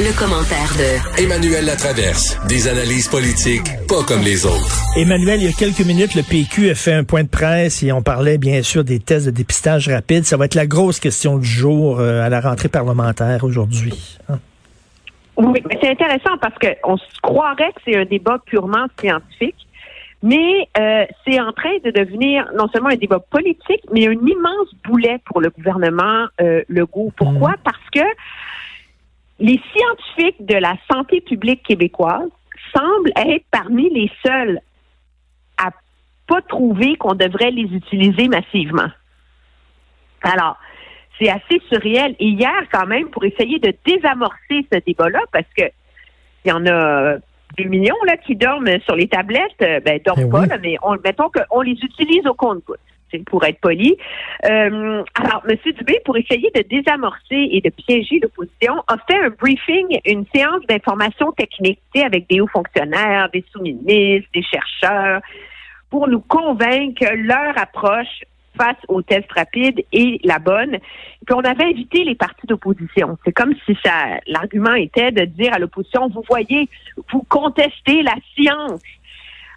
Le, 0.00 0.18
commentaire 0.18 0.72
de 0.78 1.22
Emmanuel 1.22 1.66
Latraverse. 1.66 2.38
Des 2.48 2.68
analyses 2.68 3.06
politiques 3.06 3.68
pas 3.86 4.02
comme 4.08 4.22
les 4.22 4.46
autres. 4.46 4.80
Emmanuel, 4.96 5.40
il 5.42 5.46
y 5.46 5.48
a 5.48 5.52
quelques 5.52 5.86
minutes, 5.86 6.14
le 6.14 6.22
PQ 6.22 6.70
a 6.70 6.74
fait 6.74 6.94
un 6.94 7.04
point 7.04 7.22
de 7.22 7.28
presse 7.28 7.82
et 7.82 7.92
on 7.92 8.00
parlait 8.00 8.38
bien 8.38 8.62
sûr 8.62 8.82
des 8.82 8.98
tests 8.98 9.26
de 9.26 9.30
dépistage 9.30 9.90
rapide. 9.90 10.24
Ça 10.24 10.38
va 10.38 10.46
être 10.46 10.54
la 10.54 10.66
grosse 10.66 11.00
question 11.00 11.36
du 11.36 11.46
jour 11.46 12.00
euh, 12.00 12.22
à 12.22 12.30
la 12.30 12.40
rentrée 12.40 12.70
parlementaire 12.70 13.44
aujourd'hui. 13.44 14.18
Hein? 14.30 14.38
Oui, 15.36 15.62
mais 15.68 15.78
c'est 15.82 15.90
intéressant 15.90 16.38
parce 16.40 16.54
qu'on 16.58 16.96
se 16.96 17.20
croirait 17.22 17.72
que 17.72 17.80
c'est 17.84 17.96
un 17.96 18.06
débat 18.06 18.38
purement 18.46 18.86
scientifique. 18.98 19.66
Mais 20.22 20.68
euh, 20.78 21.04
c'est 21.26 21.40
en 21.40 21.52
train 21.52 21.76
de 21.84 21.90
devenir 21.90 22.46
non 22.56 22.68
seulement 22.68 22.90
un 22.90 22.96
débat 22.96 23.20
politique, 23.20 23.82
mais 23.92 24.06
un 24.06 24.12
immense 24.12 24.68
boulet 24.84 25.18
pour 25.26 25.40
le 25.40 25.50
gouvernement 25.50 26.26
euh, 26.40 26.62
Legault. 26.68 27.12
Pourquoi? 27.16 27.52
Mmh. 27.52 27.62
Parce 27.64 27.90
que 27.92 28.00
les 29.40 29.60
scientifiques 29.74 30.44
de 30.44 30.56
la 30.56 30.76
santé 30.92 31.20
publique 31.20 31.62
québécoise 31.62 32.28
semblent 32.76 33.12
être 33.16 33.44
parmi 33.50 33.90
les 33.90 34.10
seuls 34.24 34.60
à 35.56 35.70
pas 36.26 36.42
trouver 36.42 36.96
qu'on 36.96 37.14
devrait 37.14 37.50
les 37.50 37.74
utiliser 37.74 38.28
massivement. 38.28 38.90
Alors, 40.22 40.56
c'est 41.18 41.30
assez 41.30 41.60
surréel. 41.72 42.14
Et 42.20 42.28
hier, 42.28 42.62
quand 42.70 42.86
même, 42.86 43.08
pour 43.08 43.24
essayer 43.24 43.58
de 43.58 43.74
désamorcer 43.84 44.66
ce 44.72 44.78
débat-là, 44.86 45.20
parce 45.32 45.48
que 45.56 45.64
il 46.44 46.48
y 46.48 46.52
en 46.52 46.66
a 46.66 47.16
des 47.58 47.64
millions 47.64 47.96
là 48.06 48.16
qui 48.16 48.36
dorment 48.36 48.80
sur 48.82 48.94
les 48.94 49.08
tablettes, 49.08 49.60
euh, 49.62 49.80
ben 49.80 50.00
dorment 50.04 50.24
eh 50.26 50.48
pas, 50.48 50.58
mais 50.58 50.76
on, 50.82 50.96
mettons 51.04 51.30
qu'on 51.30 51.60
les 51.60 51.72
utilise 51.72 52.26
au 52.26 52.34
compte-gouttes 52.34 52.78
pour 53.18 53.44
être 53.44 53.60
poli. 53.60 53.96
Euh, 54.44 55.02
alors, 55.14 55.42
M. 55.48 55.56
Dubé, 55.78 56.00
pour 56.04 56.16
essayer 56.16 56.50
de 56.54 56.62
désamorcer 56.62 57.48
et 57.52 57.60
de 57.60 57.70
piéger 57.70 58.20
l'opposition, 58.20 58.82
a 58.88 58.96
fait 59.08 59.18
un 59.18 59.30
briefing, 59.30 59.98
une 60.04 60.24
séance 60.34 60.64
d'information 60.68 61.32
technique 61.32 61.80
avec 61.94 62.28
des 62.28 62.40
hauts 62.40 62.48
fonctionnaires, 62.48 63.28
des 63.32 63.44
sous-ministres, 63.52 64.28
des 64.34 64.42
chercheurs, 64.42 65.20
pour 65.90 66.08
nous 66.08 66.20
convaincre 66.20 67.00
que 67.00 67.14
leur 67.14 67.58
approche 67.58 68.22
face 68.56 68.76
aux 68.88 69.02
tests 69.02 69.32
rapides 69.32 69.82
est 69.92 70.24
la 70.24 70.38
bonne. 70.38 70.78
Puis 71.26 71.34
on 71.34 71.40
avait 71.40 71.64
invité 71.64 72.04
les 72.04 72.14
partis 72.14 72.46
d'opposition. 72.46 73.16
C'est 73.24 73.32
comme 73.32 73.54
si 73.64 73.76
ça 73.82 74.18
l'argument 74.26 74.74
était 74.74 75.12
de 75.12 75.24
dire 75.24 75.54
à 75.54 75.58
l'opposition, 75.58 76.08
vous 76.08 76.22
voyez, 76.28 76.68
vous 77.10 77.24
contestez 77.28 78.02
la 78.02 78.14
science. 78.34 78.82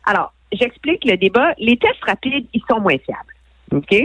Alors, 0.06 0.34
j'explique 0.52 1.06
le 1.06 1.18
débat. 1.18 1.54
Les 1.58 1.78
tests 1.78 2.04
rapides, 2.06 2.48
ils 2.54 2.64
sont 2.70 2.80
moins 2.80 2.98
fiables. 2.98 3.33
OK? 3.74 3.96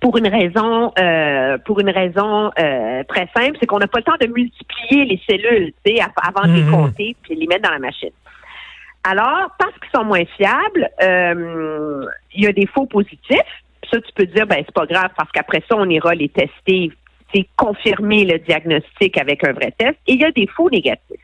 Pour 0.00 0.16
une 0.16 0.28
raison, 0.28 0.92
euh, 0.98 1.58
pour 1.58 1.80
une 1.80 1.90
raison 1.90 2.52
euh, 2.58 3.02
très 3.08 3.28
simple, 3.36 3.56
c'est 3.58 3.66
qu'on 3.66 3.78
n'a 3.78 3.88
pas 3.88 3.98
le 3.98 4.04
temps 4.04 4.16
de 4.20 4.26
multiplier 4.28 5.04
les 5.04 5.20
cellules, 5.28 5.72
avant 6.22 6.46
de 6.46 6.54
les 6.54 6.70
compter 6.70 7.16
puis 7.22 7.34
les 7.34 7.46
mettre 7.46 7.62
dans 7.62 7.72
la 7.72 7.80
machine. 7.80 8.12
Alors, 9.02 9.50
parce 9.58 9.72
qu'ils 9.80 9.90
sont 9.94 10.04
moins 10.04 10.24
fiables, 10.36 10.88
euh, 11.02 12.06
il 12.34 12.44
y 12.44 12.46
a 12.46 12.52
des 12.52 12.66
faux 12.66 12.86
positifs. 12.86 13.40
Ça, 13.90 14.00
tu 14.00 14.12
peux 14.14 14.26
dire, 14.26 14.46
ben 14.46 14.56
c'est 14.58 14.74
pas 14.74 14.86
grave 14.86 15.10
parce 15.16 15.30
qu'après 15.32 15.62
ça, 15.68 15.76
on 15.76 15.88
ira 15.88 16.14
les 16.14 16.28
tester, 16.28 16.92
c'est 17.34 17.48
confirmer 17.56 18.24
le 18.24 18.38
diagnostic 18.38 19.18
avec 19.18 19.46
un 19.46 19.52
vrai 19.52 19.72
test. 19.76 19.96
Et 20.06 20.12
il 20.12 20.20
y 20.20 20.24
a 20.24 20.30
des 20.30 20.46
faux 20.46 20.68
négatifs. 20.70 21.20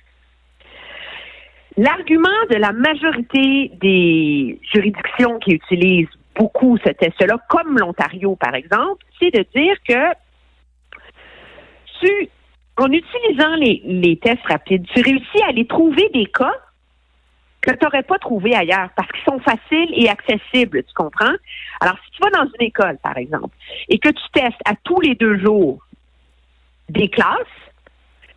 L'argument 1.76 2.28
de 2.50 2.56
la 2.56 2.72
majorité 2.72 3.70
des 3.80 4.58
juridictions 4.72 5.38
qui 5.40 5.52
utilisent 5.52 6.08
beaucoup 6.34 6.76
ce 6.78 6.90
test-là, 6.90 7.38
comme 7.48 7.78
l'Ontario, 7.78 8.36
par 8.36 8.54
exemple, 8.54 9.04
c'est 9.18 9.30
de 9.30 9.44
dire 9.54 9.76
que 9.86 10.14
tu, 12.00 12.28
en 12.76 12.90
utilisant 12.90 13.54
les, 13.56 14.18
tests 14.22 14.46
rapides, 14.48 14.86
tu 14.94 15.00
réussis 15.00 15.42
à 15.44 15.48
aller 15.48 15.66
trouver 15.66 16.08
des 16.12 16.26
cas 16.26 16.54
que 17.60 17.70
tu 17.70 17.78
n'aurais 17.82 18.02
pas 18.02 18.18
trouvé 18.18 18.54
ailleurs 18.54 18.90
parce 18.94 19.10
qu'ils 19.10 19.24
sont 19.24 19.40
faciles 19.40 19.90
et 19.94 20.08
accessibles, 20.08 20.82
tu 20.82 20.92
comprends? 20.94 21.32
Alors, 21.80 21.96
si 22.04 22.10
tu 22.10 22.22
vas 22.22 22.30
dans 22.30 22.50
une 22.58 22.66
école, 22.66 22.98
par 23.02 23.16
exemple, 23.16 23.56
et 23.88 23.98
que 23.98 24.10
tu 24.10 24.22
testes 24.34 24.60
à 24.66 24.74
tous 24.82 25.00
les 25.00 25.14
deux 25.14 25.38
jours 25.38 25.78
des 26.90 27.08
classes, 27.08 27.46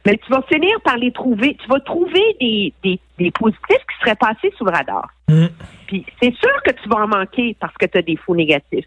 mais 0.07 0.17
tu 0.25 0.31
vas 0.31 0.41
finir 0.43 0.79
par 0.85 0.95
les 0.95 1.11
trouver, 1.11 1.57
tu 1.61 1.67
vas 1.67 1.81
trouver 1.81 2.23
des, 2.39 2.73
des, 2.81 2.97
des 3.19 3.29
positifs 3.31 3.59
qui 3.67 3.99
seraient 3.99 4.15
passés 4.15 4.53
sous 4.57 4.63
le 4.63 4.71
radar. 4.71 5.09
Mm. 5.27 5.47
Puis 5.87 6.05
c'est 6.21 6.33
sûr 6.33 6.63
que 6.63 6.71
tu 6.71 6.87
vas 6.87 7.03
en 7.03 7.07
manquer 7.09 7.57
parce 7.59 7.73
que 7.73 7.85
tu 7.87 7.97
as 7.97 8.01
des 8.01 8.15
faux 8.15 8.33
négatifs. 8.33 8.85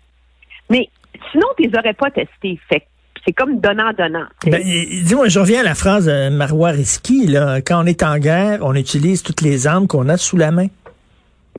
Mais 0.70 0.88
sinon, 1.30 1.46
tu 1.58 1.68
les 1.68 1.78
aurais 1.78 1.92
pas 1.92 2.10
testés. 2.10 2.58
Fait 2.70 2.86
c'est 3.26 3.34
comme 3.34 3.60
donnant-donnant. 3.60 4.24
Ben, 4.46 4.62
dis-moi, 4.62 5.28
je 5.28 5.38
reviens 5.38 5.60
à 5.60 5.62
la 5.62 5.74
phrase 5.74 6.06
de 6.06 6.30
Marois 6.30 6.70
Risky, 6.70 7.26
là. 7.26 7.60
Quand 7.60 7.84
on 7.84 7.86
est 7.86 8.02
en 8.02 8.16
guerre, 8.16 8.60
on 8.62 8.74
utilise 8.74 9.22
toutes 9.22 9.42
les 9.42 9.66
armes 9.66 9.86
qu'on 9.86 10.08
a 10.08 10.16
sous 10.16 10.38
la 10.38 10.50
main. 10.50 10.68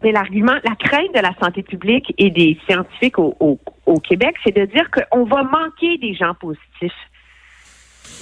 Mais 0.01 0.11
l'argument, 0.11 0.55
la 0.63 0.75
crainte 0.75 1.13
de 1.13 1.19
la 1.19 1.35
santé 1.39 1.61
publique 1.61 2.11
et 2.17 2.31
des 2.31 2.57
scientifiques 2.67 3.19
au, 3.19 3.35
au, 3.39 3.59
au 3.85 3.99
Québec, 3.99 4.37
c'est 4.43 4.57
de 4.57 4.65
dire 4.65 4.89
qu'on 4.89 5.25
va 5.25 5.43
manquer 5.43 5.99
des 5.99 6.15
gens 6.15 6.33
positifs. 6.33 6.97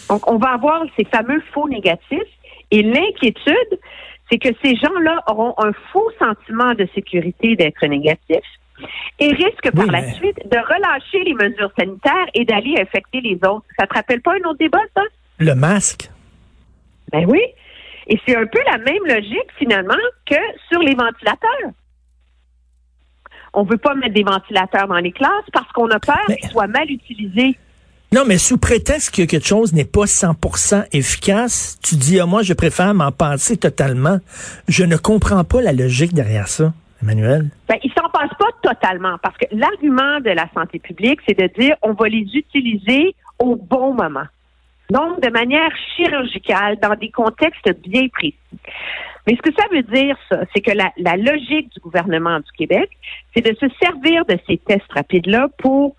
Donc, 0.10 0.30
on 0.30 0.38
va 0.38 0.50
avoir 0.50 0.84
ces 0.98 1.06
fameux 1.06 1.42
faux 1.54 1.70
négatifs. 1.70 2.20
Et 2.72 2.84
l'inquiétude, 2.84 3.80
c'est 4.30 4.38
que 4.38 4.50
ces 4.64 4.76
gens-là 4.76 5.24
auront 5.28 5.54
un 5.58 5.72
faux 5.92 6.10
sentiment 6.20 6.74
de 6.74 6.88
sécurité 6.94 7.56
d'être 7.56 7.86
négatifs 7.86 8.60
et 9.20 9.34
risquent 9.34 9.72
par 9.76 9.88
la 9.88 10.12
suite 10.14 10.38
de 10.50 10.58
relâcher 10.58 11.24
les 11.24 11.34
mesures 11.34 11.72
sanitaires 11.78 12.28
et 12.34 12.46
d'aller 12.46 12.76
infecter 12.80 13.22
les 13.22 13.36
autres. 13.36 13.66
Ça 13.78 13.88
te 13.88 13.94
rappelle 13.94 14.22
pas 14.22 14.34
un 14.34 14.50
autre 14.50 14.60
débat, 14.60 14.82
ça? 14.96 15.02
Le 15.40 15.54
masque. 15.54 16.10
Ben 17.12 17.26
oui. 17.28 17.42
Et 18.08 18.20
c'est 18.26 18.36
un 18.36 18.46
peu 18.46 18.60
la 18.72 18.78
même 18.78 19.06
logique, 19.06 19.50
finalement, 19.58 19.94
que 20.26 20.36
sur 20.70 20.80
les 20.80 20.96
ventilateurs. 20.96 21.72
On 23.54 23.64
ne 23.64 23.70
veut 23.70 23.78
pas 23.78 23.96
mettre 23.96 24.14
des 24.14 24.24
ventilateurs 24.24 24.88
dans 24.88 24.98
les 24.98 25.12
classes 25.12 25.50
parce 25.52 25.72
qu'on 25.72 25.90
a 25.90 26.00
peur 26.00 26.26
qu'ils 26.28 26.50
soient 26.50 26.68
mal 26.68 26.90
utilisés. 26.90 27.58
Non, 28.12 28.24
mais 28.26 28.40
sous 28.40 28.58
prétexte 28.58 29.16
que 29.16 29.22
quelque 29.22 29.46
chose 29.46 29.72
n'est 29.72 29.86
pas 29.86 30.06
100% 30.06 30.88
efficace, 30.94 31.78
tu 31.84 31.96
dis, 31.96 32.20
ah, 32.20 32.26
moi, 32.26 32.42
je 32.42 32.54
préfère 32.54 32.96
m'en 32.96 33.12
passer 33.12 33.56
totalement. 33.56 34.18
Je 34.68 34.84
ne 34.84 34.98
comprends 34.98 35.44
pas 35.44 35.62
la 35.62 35.74
logique 35.74 36.16
derrière 36.16 36.48
ça, 36.48 36.74
Emmanuel. 37.04 37.52
Ben, 37.68 37.78
ils 37.84 37.94
s'en 37.94 38.10
passent 38.10 38.36
pas 38.40 38.74
totalement 38.74 39.20
parce 39.22 39.38
que 39.38 39.46
l'argument 39.52 40.20
de 40.22 40.32
la 40.32 40.50
santé 40.56 40.80
publique, 40.80 41.20
c'est 41.28 41.38
de 41.38 41.46
dire, 41.60 41.76
on 41.84 41.94
va 41.94 42.08
les 42.08 42.26
utiliser 42.34 43.14
au 43.38 43.56
bon 43.56 43.94
moment. 43.94 44.26
Donc, 44.90 45.22
de 45.22 45.30
manière 45.30 45.70
chirurgicale, 45.96 46.80
dans 46.82 46.96
des 46.96 47.12
contextes 47.12 47.70
bien 47.88 48.08
précis. 48.08 48.34
Mais 49.28 49.36
ce 49.36 49.52
que 49.52 49.56
ça 49.56 49.68
veut 49.72 49.84
dire, 49.84 50.18
ça, 50.32 50.40
c'est 50.52 50.62
que 50.62 50.72
la, 50.72 50.92
la 50.98 51.16
logique 51.16 51.72
du 51.74 51.80
gouvernement 51.80 52.40
du 52.40 52.52
Québec, 52.58 52.90
c'est 53.36 53.46
de 53.46 53.56
se 53.56 53.68
servir 53.80 54.26
de 54.26 54.40
ces 54.48 54.58
tests 54.58 54.92
rapides-là 54.92 55.50
pour 55.60 55.96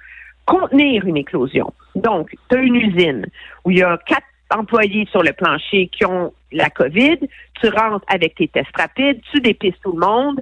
contenir 0.51 1.07
une 1.07 1.17
éclosion. 1.17 1.73
Donc, 1.95 2.35
tu 2.51 2.59
as 2.59 2.61
une 2.61 2.75
usine 2.75 3.27
où 3.65 3.71
il 3.71 3.79
y 3.79 3.83
a 3.83 3.97
quatre 4.05 4.27
employés 4.51 5.07
sur 5.13 5.23
le 5.23 5.33
plancher 5.33 5.89
qui 5.89 6.05
ont 6.05 6.33
la 6.51 6.69
COVID, 6.71 7.19
tu 7.61 7.69
rentres 7.69 8.05
avec 8.09 8.35
tes 8.35 8.49
tests 8.49 8.77
rapides, 8.77 9.21
tu 9.31 9.41
dépistes 9.41 9.81
tout 9.83 9.93
le 9.93 10.05
monde, 10.05 10.41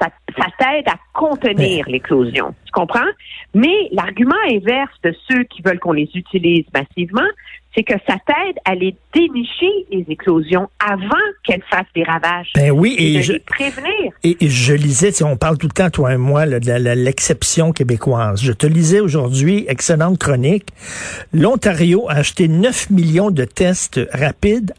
ça, 0.00 0.08
t'aide 0.58 0.88
à 0.88 0.96
contenir 1.12 1.86
l'éclosion. 1.88 2.54
Tu 2.64 2.72
comprends? 2.72 3.10
Mais 3.54 3.88
l'argument 3.92 4.34
inverse 4.50 4.96
de 5.04 5.14
ceux 5.28 5.44
qui 5.44 5.60
veulent 5.62 5.78
qu'on 5.78 5.92
les 5.92 6.10
utilise 6.14 6.64
massivement, 6.74 7.28
c'est 7.74 7.82
que 7.82 7.94
ça 8.06 8.16
t'aide 8.26 8.56
à 8.64 8.74
les 8.74 8.94
dénicher, 9.14 9.70
les 9.90 10.04
éclosions, 10.08 10.68
avant 10.78 11.16
qu'elles 11.44 11.62
fassent 11.70 11.86
des 11.94 12.02
ravages. 12.02 12.50
Ben 12.54 12.70
oui, 12.70 12.94
et, 12.98 13.22
je, 13.22 13.34
prévenir. 13.46 14.12
Et, 14.24 14.36
je 14.40 14.74
lisais, 14.74 15.12
si 15.12 15.24
on 15.24 15.36
parle 15.36 15.58
tout 15.58 15.68
le 15.68 15.72
temps, 15.72 15.90
toi 15.90 16.12
et 16.12 16.16
moi, 16.16 16.46
de 16.46 16.92
l'exception 16.94 17.72
québécoise. 17.72 18.42
Je 18.42 18.52
te 18.52 18.66
lisais 18.66 19.00
aujourd'hui, 19.00 19.64
excellente 19.68 20.18
chronique. 20.18 20.68
L'Ontario 21.32 22.08
a 22.08 22.14
acheté 22.14 22.48
9 22.48 22.90
millions 22.90 23.30
de 23.30 23.44
tests 23.44 24.00
rapides 24.12 24.74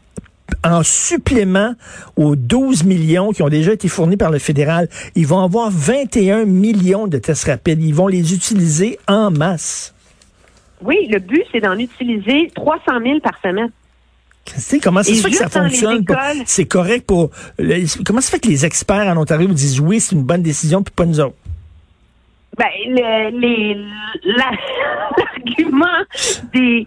en 0.62 0.82
supplément 0.82 1.74
aux 2.16 2.36
12 2.36 2.84
millions 2.84 3.32
qui 3.32 3.42
ont 3.42 3.48
déjà 3.48 3.72
été 3.72 3.88
fournis 3.88 4.16
par 4.16 4.30
le 4.30 4.38
fédéral. 4.38 4.88
Ils 5.14 5.26
vont 5.26 5.40
avoir 5.40 5.70
21 5.70 6.44
millions 6.44 7.06
de 7.06 7.18
tests 7.18 7.44
rapides. 7.44 7.82
Ils 7.82 7.94
vont 7.94 8.06
les 8.06 8.34
utiliser 8.34 8.98
en 9.08 9.30
masse. 9.30 9.93
Oui, 10.84 11.06
le 11.10 11.18
but, 11.18 11.42
c'est 11.50 11.60
d'en 11.60 11.78
utiliser 11.78 12.50
300 12.54 12.82
000 13.02 13.20
par 13.20 13.38
semaine. 13.42 13.70
Christine, 14.44 14.80
comment 14.82 15.02
ça 15.02 15.14
se 15.14 15.22
fait 15.22 15.30
que 15.30 15.36
ça 15.36 15.48
fonctionne? 15.48 16.04
C'est 16.44 16.66
correct 16.66 17.06
pour... 17.06 17.30
le- 17.58 18.04
comment 18.04 18.20
ça 18.20 18.30
fait 18.30 18.40
que 18.40 18.48
les 18.48 18.66
experts 18.66 19.08
en 19.08 19.16
Ontario 19.16 19.48
vous 19.48 19.54
disent 19.54 19.80
oui, 19.80 20.00
c'est 20.00 20.14
une 20.14 20.22
bonne 20.24 20.42
décision, 20.42 20.82
puis 20.82 20.92
pas 20.94 21.06
nous 21.06 21.18
autres? 21.20 21.36
Ben, 22.58 22.66
le- 22.86 23.40
les, 23.40 23.74
la- 24.24 24.50
l'argument 25.16 26.04
des, 26.52 26.86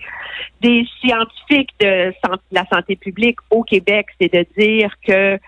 des 0.62 0.86
scientifiques 1.02 1.74
de 1.80 2.14
la 2.52 2.64
santé 2.72 2.96
publique 2.96 3.38
au 3.50 3.64
Québec, 3.64 4.06
c'est 4.22 4.32
de 4.32 4.46
dire 4.58 4.92
que 5.06 5.40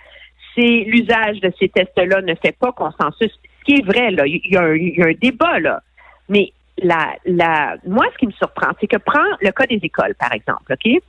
c'est 0.56 0.84
l'usage 0.88 1.40
de 1.42 1.54
ces 1.60 1.70
tests-là 1.70 2.22
ne 2.24 2.34
fait 2.36 2.58
pas 2.58 2.72
consensus. 2.72 3.30
Ce 3.60 3.66
qui 3.66 3.80
est 3.82 3.86
vrai, 3.86 4.10
là, 4.12 4.26
il 4.26 4.42
y, 4.44 4.58
a 4.58 4.62
un- 4.64 4.76
il 4.76 4.98
y 4.98 5.02
a 5.04 5.06
un 5.06 5.14
débat, 5.14 5.60
là. 5.60 5.84
Mais 6.28 6.52
la, 6.84 7.16
la, 7.26 7.76
moi, 7.86 8.06
ce 8.14 8.18
qui 8.18 8.28
me 8.28 8.32
surprend, 8.34 8.72
c'est 8.80 8.88
que 8.88 8.98
prends 8.98 9.20
le 9.42 9.52
cas 9.52 9.66
des 9.66 9.80
écoles, 9.82 10.16
par 10.16 10.34
exemple, 10.34 10.74
OK? 10.74 11.02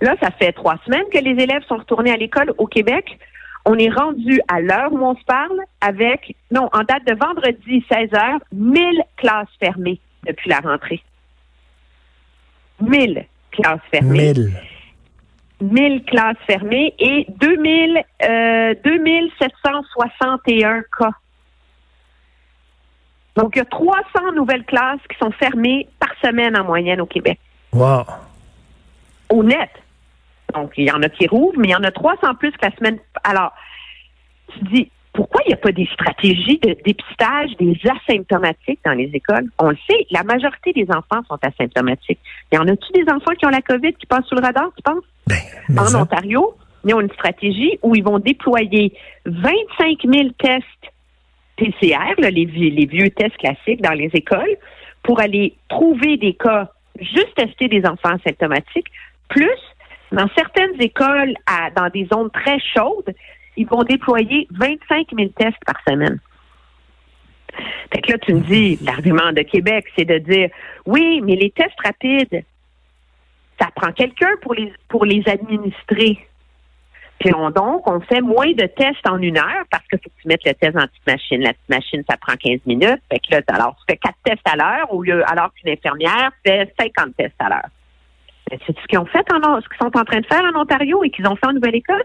Là, 0.00 0.14
ça 0.20 0.30
fait 0.30 0.52
trois 0.52 0.76
semaines 0.84 1.04
que 1.12 1.18
les 1.18 1.42
élèves 1.42 1.62
sont 1.68 1.76
retournés 1.76 2.12
à 2.12 2.16
l'école 2.16 2.52
au 2.58 2.66
Québec. 2.66 3.18
On 3.64 3.78
est 3.78 3.88
rendu 3.88 4.40
à 4.48 4.60
l'heure 4.60 4.92
où 4.92 4.98
on 4.98 5.16
se 5.16 5.24
parle 5.24 5.58
avec, 5.80 6.36
non, 6.50 6.68
en 6.72 6.80
date 6.80 7.06
de 7.06 7.14
vendredi 7.14 7.84
16 7.90 8.12
heures, 8.14 8.40
1000 8.52 9.02
classes 9.16 9.48
fermées 9.58 10.00
depuis 10.26 10.50
la 10.50 10.58
rentrée. 10.58 11.02
1000 12.80 13.24
classes 13.52 13.80
fermées. 13.90 14.34
1000. 14.34 14.52
1000 15.60 16.04
classes 16.04 16.36
fermées 16.46 16.94
et 16.98 17.26
2000, 17.40 18.04
euh, 18.28 18.74
2761 18.84 20.82
cas. 20.98 21.10
Donc, 23.36 23.56
il 23.56 23.58
y 23.58 23.62
a 23.62 23.64
300 23.64 24.32
nouvelles 24.34 24.64
classes 24.64 25.00
qui 25.10 25.18
sont 25.18 25.30
fermées 25.32 25.88
par 25.98 26.10
semaine 26.22 26.56
en 26.56 26.64
moyenne 26.64 27.00
au 27.00 27.06
Québec 27.06 27.38
Wow. 27.72 28.04
au 29.30 29.42
net. 29.42 29.70
Donc, 30.54 30.72
il 30.76 30.84
y 30.84 30.90
en 30.92 31.02
a 31.02 31.08
qui 31.08 31.26
rouvrent, 31.26 31.58
mais 31.58 31.68
il 31.68 31.72
y 31.72 31.74
en 31.76 31.82
a 31.82 31.90
300 31.90 32.34
plus 32.36 32.52
que 32.52 32.64
la 32.64 32.70
semaine. 32.76 32.98
Alors, 33.24 33.52
tu 34.52 34.64
dis, 34.72 34.90
pourquoi 35.12 35.40
il 35.44 35.48
n'y 35.48 35.54
a 35.54 35.58
pas 35.58 35.72
des 35.72 35.86
stratégies 35.92 36.58
de 36.58 36.76
dépistage 36.84 37.50
des 37.58 37.76
asymptomatiques 37.84 38.80
dans 38.84 38.92
les 38.92 39.10
écoles? 39.12 39.46
On 39.58 39.70
le 39.70 39.76
sait, 39.88 40.06
la 40.10 40.22
majorité 40.22 40.72
des 40.72 40.86
enfants 40.90 41.22
sont 41.28 41.38
asymptomatiques. 41.42 42.20
Y 42.52 42.58
en 42.58 42.68
a-tu 42.68 42.92
des 42.92 43.10
enfants 43.10 43.32
qui 43.38 43.46
ont 43.46 43.50
la 43.50 43.62
COVID 43.62 43.94
qui 43.94 44.06
passent 44.06 44.26
sous 44.26 44.34
le 44.36 44.42
radar, 44.42 44.70
tu 44.76 44.82
penses? 44.82 45.04
Ben, 45.26 45.78
En 45.78 45.84
ça- 45.86 46.02
Ontario, 46.02 46.54
ils 46.84 46.94
ont 46.94 47.00
une 47.00 47.10
stratégie 47.12 47.78
où 47.82 47.94
ils 47.96 48.04
vont 48.04 48.18
déployer 48.20 48.92
25 49.26 49.98
000 50.04 50.28
tests 50.38 50.64
PCR, 51.56 52.14
les, 52.18 52.86
vieux, 52.86 53.10
tests 53.10 53.36
classiques 53.36 53.82
dans 53.82 53.92
les 53.92 54.10
écoles, 54.14 54.56
pour 55.02 55.20
aller 55.20 55.54
trouver 55.68 56.16
des 56.16 56.34
cas, 56.34 56.70
juste 56.98 57.34
tester 57.36 57.68
des 57.68 57.84
enfants 57.86 58.16
asymptomatiques, 58.24 58.90
plus 59.28 59.48
dans 60.12 60.28
certaines 60.36 60.80
écoles, 60.80 61.34
dans 61.76 61.88
des 61.90 62.06
zones 62.12 62.30
très 62.30 62.58
chaudes, 62.60 63.14
ils 63.56 63.66
vont 63.66 63.82
déployer 63.82 64.46
25 64.50 65.08
000 65.16 65.28
tests 65.36 65.64
par 65.66 65.76
semaine. 65.86 66.18
Fait 67.92 68.00
que 68.00 68.12
là, 68.12 68.18
tu 68.18 68.34
me 68.34 68.40
dis, 68.40 68.78
l'argument 68.84 69.32
de 69.32 69.42
Québec, 69.42 69.86
c'est 69.96 70.04
de 70.04 70.18
dire, 70.18 70.50
oui, 70.86 71.20
mais 71.22 71.36
les 71.36 71.50
tests 71.50 71.80
rapides, 71.84 72.44
ça 73.60 73.68
prend 73.74 73.92
quelqu'un 73.92 74.32
pour 74.42 74.54
les, 74.54 74.72
pour 74.88 75.04
les 75.04 75.22
administrer. 75.28 76.26
Puis 77.20 77.32
on, 77.34 77.50
donc, 77.50 77.88
on 77.88 78.00
fait 78.00 78.20
moins 78.20 78.50
de 78.52 78.66
tests 78.66 79.08
en 79.08 79.18
une 79.18 79.38
heure 79.38 79.64
parce 79.70 79.86
qu'il 79.88 79.98
faut 79.98 80.10
que 80.10 80.22
tu 80.22 80.28
mettes 80.28 80.44
le 80.44 80.52
test 80.54 80.72
dans 80.74 80.80
la 80.80 80.88
petite 80.88 81.06
machine. 81.06 81.40
La 81.42 81.52
petite 81.52 81.68
machine, 81.70 82.02
ça 82.10 82.16
prend 82.16 82.34
15 82.36 82.60
minutes. 82.66 83.00
Fait 83.10 83.18
que 83.18 83.34
là, 83.34 83.40
alors, 83.48 83.76
tu 83.76 83.84
fais 83.88 83.96
quatre 83.96 84.18
tests 84.24 84.46
à 84.46 84.56
l'heure 84.56 84.92
au 84.92 85.02
lieu, 85.02 85.22
alors 85.30 85.50
qu'une 85.54 85.72
infirmière 85.72 86.30
fait 86.44 86.74
50 86.78 87.16
tests 87.16 87.34
à 87.38 87.48
l'heure. 87.48 87.68
Mais 88.50 88.58
C'est 88.66 88.76
ce 88.78 88.86
qu'ils 88.86 88.98
ont 88.98 89.06
fait 89.06 89.24
en, 89.32 89.60
ce 89.60 89.68
qu'ils 89.68 89.78
sont 89.78 89.96
en 89.96 90.04
train 90.04 90.20
de 90.20 90.26
faire 90.26 90.42
en 90.54 90.60
Ontario 90.60 91.02
et 91.04 91.10
qu'ils 91.10 91.26
ont 91.26 91.36
fait 91.36 91.46
en 91.46 91.52
Nouvelle-Écosse. 91.54 92.02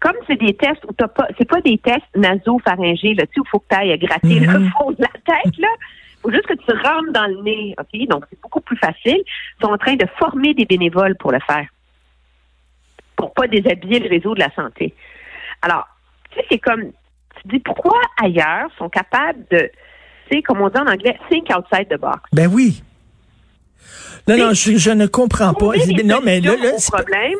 Comme 0.00 0.14
c'est 0.28 0.36
des 0.36 0.54
tests 0.54 0.84
où 0.88 0.92
t'as 0.92 1.08
pas, 1.08 1.26
c'est 1.36 1.48
pas 1.48 1.60
des 1.60 1.76
tests 1.76 2.06
nasopharyngés, 2.16 3.14
là, 3.14 3.26
tu 3.26 3.32
sais, 3.34 3.40
où 3.40 3.44
il 3.44 3.50
faut 3.50 3.58
que 3.58 3.66
tu 3.68 3.76
ailles 3.76 3.98
gratter 3.98 4.38
le 4.40 4.46
Mhm. 4.58 4.70
fond 4.70 4.90
de 4.92 5.00
la 5.02 5.08
tête, 5.26 5.58
là. 5.58 5.68
faut 6.22 6.30
juste 6.32 6.46
que 6.46 6.54
tu 6.54 6.70
rentres 6.72 7.12
dans 7.12 7.26
le 7.26 7.42
nez, 7.42 7.74
OK? 7.78 8.08
Donc, 8.08 8.24
c'est 8.30 8.40
beaucoup 8.40 8.60
plus 8.60 8.76
facile. 8.76 9.18
Ils 9.24 9.60
sont 9.66 9.72
en 9.72 9.78
train 9.78 9.94
de 9.94 10.06
former 10.18 10.54
des 10.54 10.64
bénévoles 10.66 11.16
pour 11.16 11.30
le 11.32 11.38
faire. 11.40 11.66
Pour 13.18 13.34
pas 13.34 13.46
déshabiller 13.48 13.98
le 13.98 14.08
réseau 14.08 14.34
de 14.34 14.40
la 14.40 14.50
santé. 14.54 14.94
Alors, 15.60 15.86
tu 16.30 16.38
sais, 16.38 16.46
c'est 16.52 16.58
comme, 16.58 16.84
tu 16.84 17.48
dis, 17.48 17.58
pourquoi 17.58 18.00
ailleurs 18.22 18.70
sont 18.78 18.88
capables 18.88 19.44
de, 19.50 19.68
tu 20.30 20.36
sais, 20.36 20.42
comme 20.42 20.60
on 20.60 20.68
dit 20.68 20.78
en 20.78 20.86
anglais, 20.86 21.18
think 21.28 21.48
outside 21.50 21.88
the 21.90 22.00
box? 22.00 22.20
Ben 22.32 22.46
oui. 22.46 22.82
Non, 24.28 24.36
non, 24.38 24.52
je, 24.52 24.76
je 24.76 24.90
ne 24.90 25.06
comprends 25.06 25.52
pas. 25.52 25.72
Non, 26.04 26.20
mais 26.22 26.40
là, 26.40 26.54
là, 26.56 26.78
c'est 26.78 26.92
problème, 26.92 27.38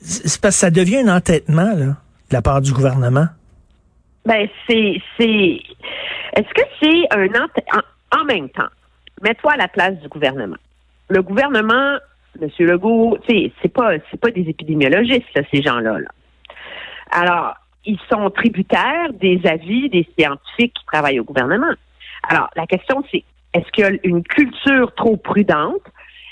c'est 0.00 0.40
parce 0.40 0.56
que 0.56 0.60
ça 0.60 0.70
devient 0.70 0.98
un 0.98 1.16
entêtement, 1.16 1.72
là, 1.74 1.86
de 2.28 2.32
la 2.32 2.42
part 2.42 2.60
du 2.60 2.72
gouvernement. 2.72 3.26
Ben, 4.26 4.48
c'est, 4.68 5.00
c'est, 5.18 5.60
est-ce 6.36 6.52
que 6.54 6.62
c'est 6.82 7.16
un 7.16 7.26
ent- 7.28 7.78
en, 8.12 8.20
en 8.20 8.24
même 8.24 8.48
temps, 8.50 8.68
mets-toi 9.22 9.52
à 9.52 9.56
la 9.56 9.68
place 9.68 9.94
du 10.00 10.08
gouvernement. 10.08 10.56
Le 11.08 11.22
gouvernement, 11.22 11.96
M. 12.40 12.48
Legault, 12.58 13.18
c'est 13.28 13.72
pas, 13.72 13.92
c'est 14.10 14.20
pas 14.20 14.30
des 14.30 14.48
épidémiologistes, 14.48 15.26
ces 15.52 15.62
gens-là, 15.62 15.98
là. 15.98 16.08
Alors, 17.10 17.54
ils 17.86 17.98
sont 18.10 18.30
tributaires 18.30 19.12
des 19.12 19.40
avis 19.44 19.88
des 19.88 20.08
scientifiques 20.18 20.74
qui 20.74 20.86
travaillent 20.86 21.20
au 21.20 21.24
gouvernement. 21.24 21.72
Alors, 22.28 22.50
la 22.56 22.66
question, 22.66 23.04
c'est, 23.10 23.22
est-ce 23.52 23.70
qu'il 23.72 23.84
y 23.84 23.86
a 23.86 23.90
une 24.02 24.22
culture 24.22 24.92
trop 24.94 25.16
prudente? 25.16 25.82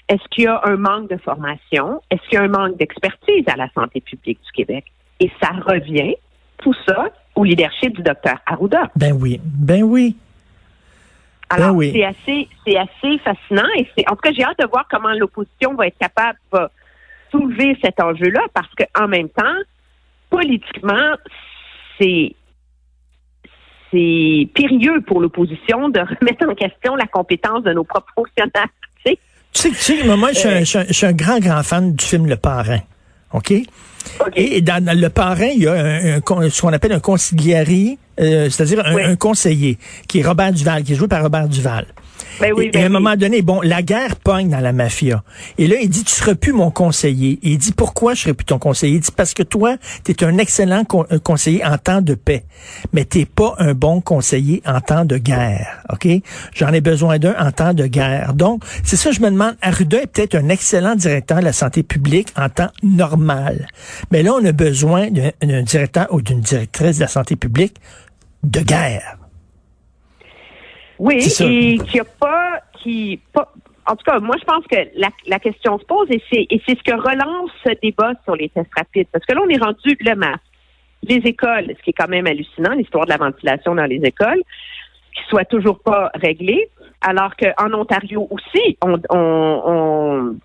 Est-ce 0.09 0.23
qu'il 0.31 0.45
y 0.45 0.47
a 0.47 0.61
un 0.65 0.77
manque 0.77 1.09
de 1.09 1.17
formation? 1.19 2.01
Est-ce 2.11 2.23
qu'il 2.29 2.39
y 2.39 2.43
a 2.43 2.45
un 2.45 2.49
manque 2.49 2.77
d'expertise 2.79 3.45
à 3.47 3.57
la 3.57 3.69
santé 3.75 4.01
publique 4.01 4.41
du 4.45 4.53
Québec? 4.53 4.85
Et 5.21 5.31
ça 5.41 5.51
revient, 5.51 6.17
tout 6.59 6.75
ça, 6.87 7.11
au 7.35 7.45
leadership 7.45 7.97
du 7.97 8.03
docteur 8.03 8.39
Arruda. 8.47 8.91
Ben 8.97 9.13
oui, 9.13 9.41
ben 9.45 9.83
oui. 9.83 10.17
Alors, 11.53 11.69
Ben 11.71 11.77
oui. 11.77 11.93
c'est 11.95 12.05
assez, 12.05 12.49
c'est 12.67 12.77
assez 12.77 13.19
fascinant 13.19 13.69
et 13.77 13.87
c'est, 13.97 14.09
en 14.09 14.13
tout 14.17 14.21
cas, 14.23 14.33
j'ai 14.33 14.45
hâte 14.45 14.59
de 14.59 14.67
voir 14.67 14.87
comment 14.91 15.13
l'opposition 15.13 15.75
va 15.75 15.87
être 15.87 15.99
capable 15.99 16.39
de 16.53 16.61
soulever 17.31 17.77
cet 17.83 18.01
enjeu-là 18.01 18.43
parce 18.55 18.69
qu'en 18.75 19.09
même 19.09 19.29
temps, 19.29 19.57
politiquement, 20.31 21.15
c'est, 21.99 22.35
c'est 23.91 24.49
périlleux 24.55 25.01
pour 25.03 25.21
l'opposition 25.21 25.89
de 25.89 26.01
remettre 26.01 26.49
en 26.49 26.55
question 26.55 26.97
la 26.97 27.07
compétence 27.07 27.63
de 27.65 27.73
nos 27.73 27.85
propres 27.85 28.13
fonctionnaires. 28.15 28.69
tu 29.05 29.13
sais. 29.13 29.19
Tu 29.53 29.75
sais, 29.75 30.17
moi, 30.17 30.33
je 30.33 30.39
suis 30.39 30.49
un- 30.49 30.61
je 30.61 30.65
suis 30.65 30.79
un- 30.79 30.85
je 30.87 30.93
suis 30.93 31.07
un 31.07 31.13
grand, 31.13 31.39
grand 31.41 31.63
fan 31.63 31.95
du 31.95 32.05
film 32.05 32.27
Le 32.27 32.37
Parrain. 32.37 32.81
OK? 33.33 33.53
Et 34.37 34.61
dans, 34.61 34.83
dans 34.85 34.99
le 34.99 35.09
parrain, 35.09 35.47
il 35.55 35.63
y 35.63 35.67
a 35.67 35.73
un, 35.73 36.21
ce 36.51 36.61
qu'on 36.61 36.73
appelle 36.73 36.93
un 36.93 37.01
consiglieri, 37.01 37.99
euh, 38.21 38.49
c'est-à-dire 38.51 38.83
un, 38.87 38.95
Oui. 38.95 39.03
un 39.03 39.17
conseiller, 39.17 39.79
qui 40.09 40.21
est 40.21 40.23
Robert 40.23 40.53
Duval, 40.53 40.83
qui 40.85 40.93
est 40.93 40.97
joué 40.97 41.09
par 41.09 41.23
Robert 41.23 41.49
Duval. 41.49 41.87
Ben 42.41 42.53
oui, 42.57 42.67
et, 42.67 42.71
ben 42.71 42.79
et 42.79 42.83
à 42.83 42.87
un 42.87 42.89
oui. 42.89 42.93
moment 42.93 43.17
donné, 43.17 43.43
bon, 43.43 43.61
la 43.63 43.83
guerre 43.83 44.17
pogne 44.17 44.49
dans 44.49 44.61
la 44.61 44.73
mafia. 44.73 45.23
Et 45.59 45.67
là, 45.67 45.77
il 45.81 45.89
dit, 45.89 46.05
tu 46.05 46.13
seras 46.13 46.35
plus 46.35 46.53
mon 46.53 46.71
conseiller. 46.71 47.39
Et 47.43 47.51
il 47.53 47.59
dit, 47.59 47.73
pourquoi 47.73 48.15
je 48.15 48.23
serai 48.23 48.35
plus 48.35 48.45
ton 48.45 48.59
conseiller? 48.59 48.97
Il 48.97 49.01
dit, 49.01 49.11
parce 49.15 49.35
que 49.35 49.43
toi, 49.43 49.77
tu 50.05 50.13
es 50.13 50.25
un 50.25 50.39
excellent 50.39 50.85
con- 50.85 51.07
euh, 51.13 51.19
conseiller 51.19 51.65
en 51.65 51.79
temps 51.79 52.01
de 52.03 52.15
paix, 52.15 52.45
mais 52.93 53.05
t'es 53.05 53.25
pas 53.25 53.55
un 53.59 53.75
bon 53.75 54.01
conseiller 54.01 54.63
en 54.67 54.81
temps 54.81 55.05
de 55.05 55.19
guerre. 55.19 55.83
OK? 55.93 56.09
J'en 56.55 56.73
ai 56.73 56.81
besoin 56.81 57.19
d'un 57.19 57.35
en 57.39 57.53
temps 57.53 57.75
de 57.75 57.87
guerre. 57.87 58.35
Donc, 58.35 58.63
c'est 58.85 58.97
ça, 58.97 59.11
je 59.13 59.21
me 59.21 59.31
demande, 59.31 59.57
Arruda 59.63 60.03
est 60.03 60.07
peut-être 60.07 60.35
un 60.35 60.49
excellent 60.49 60.95
directeur 60.95 61.39
de 61.39 61.45
la 61.45 61.53
santé 61.53 61.83
publique 61.83 62.29
en 62.37 62.49
temps 62.49 62.71
normal. 62.83 63.67
Mais 64.11 64.23
là, 64.23 64.33
on 64.35 64.45
a 64.45 64.53
besoin 64.53 65.09
d'un 65.11 65.63
directeur 65.63 66.07
ou 66.11 66.23
d'une 66.23 66.41
directrice 66.41 66.97
de 66.97 67.03
la 67.03 67.09
santé 67.09 67.37
publique 67.37 67.77
de 68.43 68.61
guerre. 68.61 69.19
Oui, 71.03 71.17
et 71.17 71.79
qui 71.79 71.99
a 71.99 72.05
pas, 72.05 72.61
qui 72.79 73.19
pas. 73.33 73.53
En 73.89 73.97
tout 73.97 74.05
cas, 74.05 74.21
moi, 74.21 74.37
je 74.39 74.45
pense 74.45 74.65
que 74.69 74.77
la, 74.95 75.09
la 75.27 75.41
question 75.41 75.77
se 75.81 75.85
pose 75.85 76.09
et 76.11 76.23
c'est 76.31 76.47
et 76.49 76.63
c'est 76.65 76.79
ce 76.79 76.83
que 76.85 76.95
relance 76.95 77.51
ce 77.67 77.73
débat 77.83 78.13
sur 78.23 78.37
les 78.37 78.49
tests 78.51 78.71
rapides. 78.77 79.09
Parce 79.11 79.27
que 79.27 79.33
là, 79.33 79.41
on 79.45 79.49
est 79.49 79.61
rendu 79.61 79.99
le 79.99 80.15
masque. 80.15 80.39
Les 81.03 81.17
écoles, 81.17 81.75
ce 81.77 81.83
qui 81.83 81.91
est 81.91 81.93
quand 81.93 82.09
même 82.09 82.29
hallucinant, 82.29 82.71
l'histoire 82.75 83.07
de 83.07 83.11
la 83.11 83.17
ventilation 83.17 83.75
dans 83.75 83.87
les 83.87 84.01
écoles, 84.05 84.41
qui 85.13 85.23
soit 85.29 85.45
toujours 85.45 85.81
pas 85.81 86.13
réglée, 86.15 86.69
alors 87.01 87.35
qu'en 87.35 87.73
Ontario 87.73 88.29
aussi, 88.31 88.79
on, 88.81 88.95
on, 89.11 89.63
on, 89.67 90.37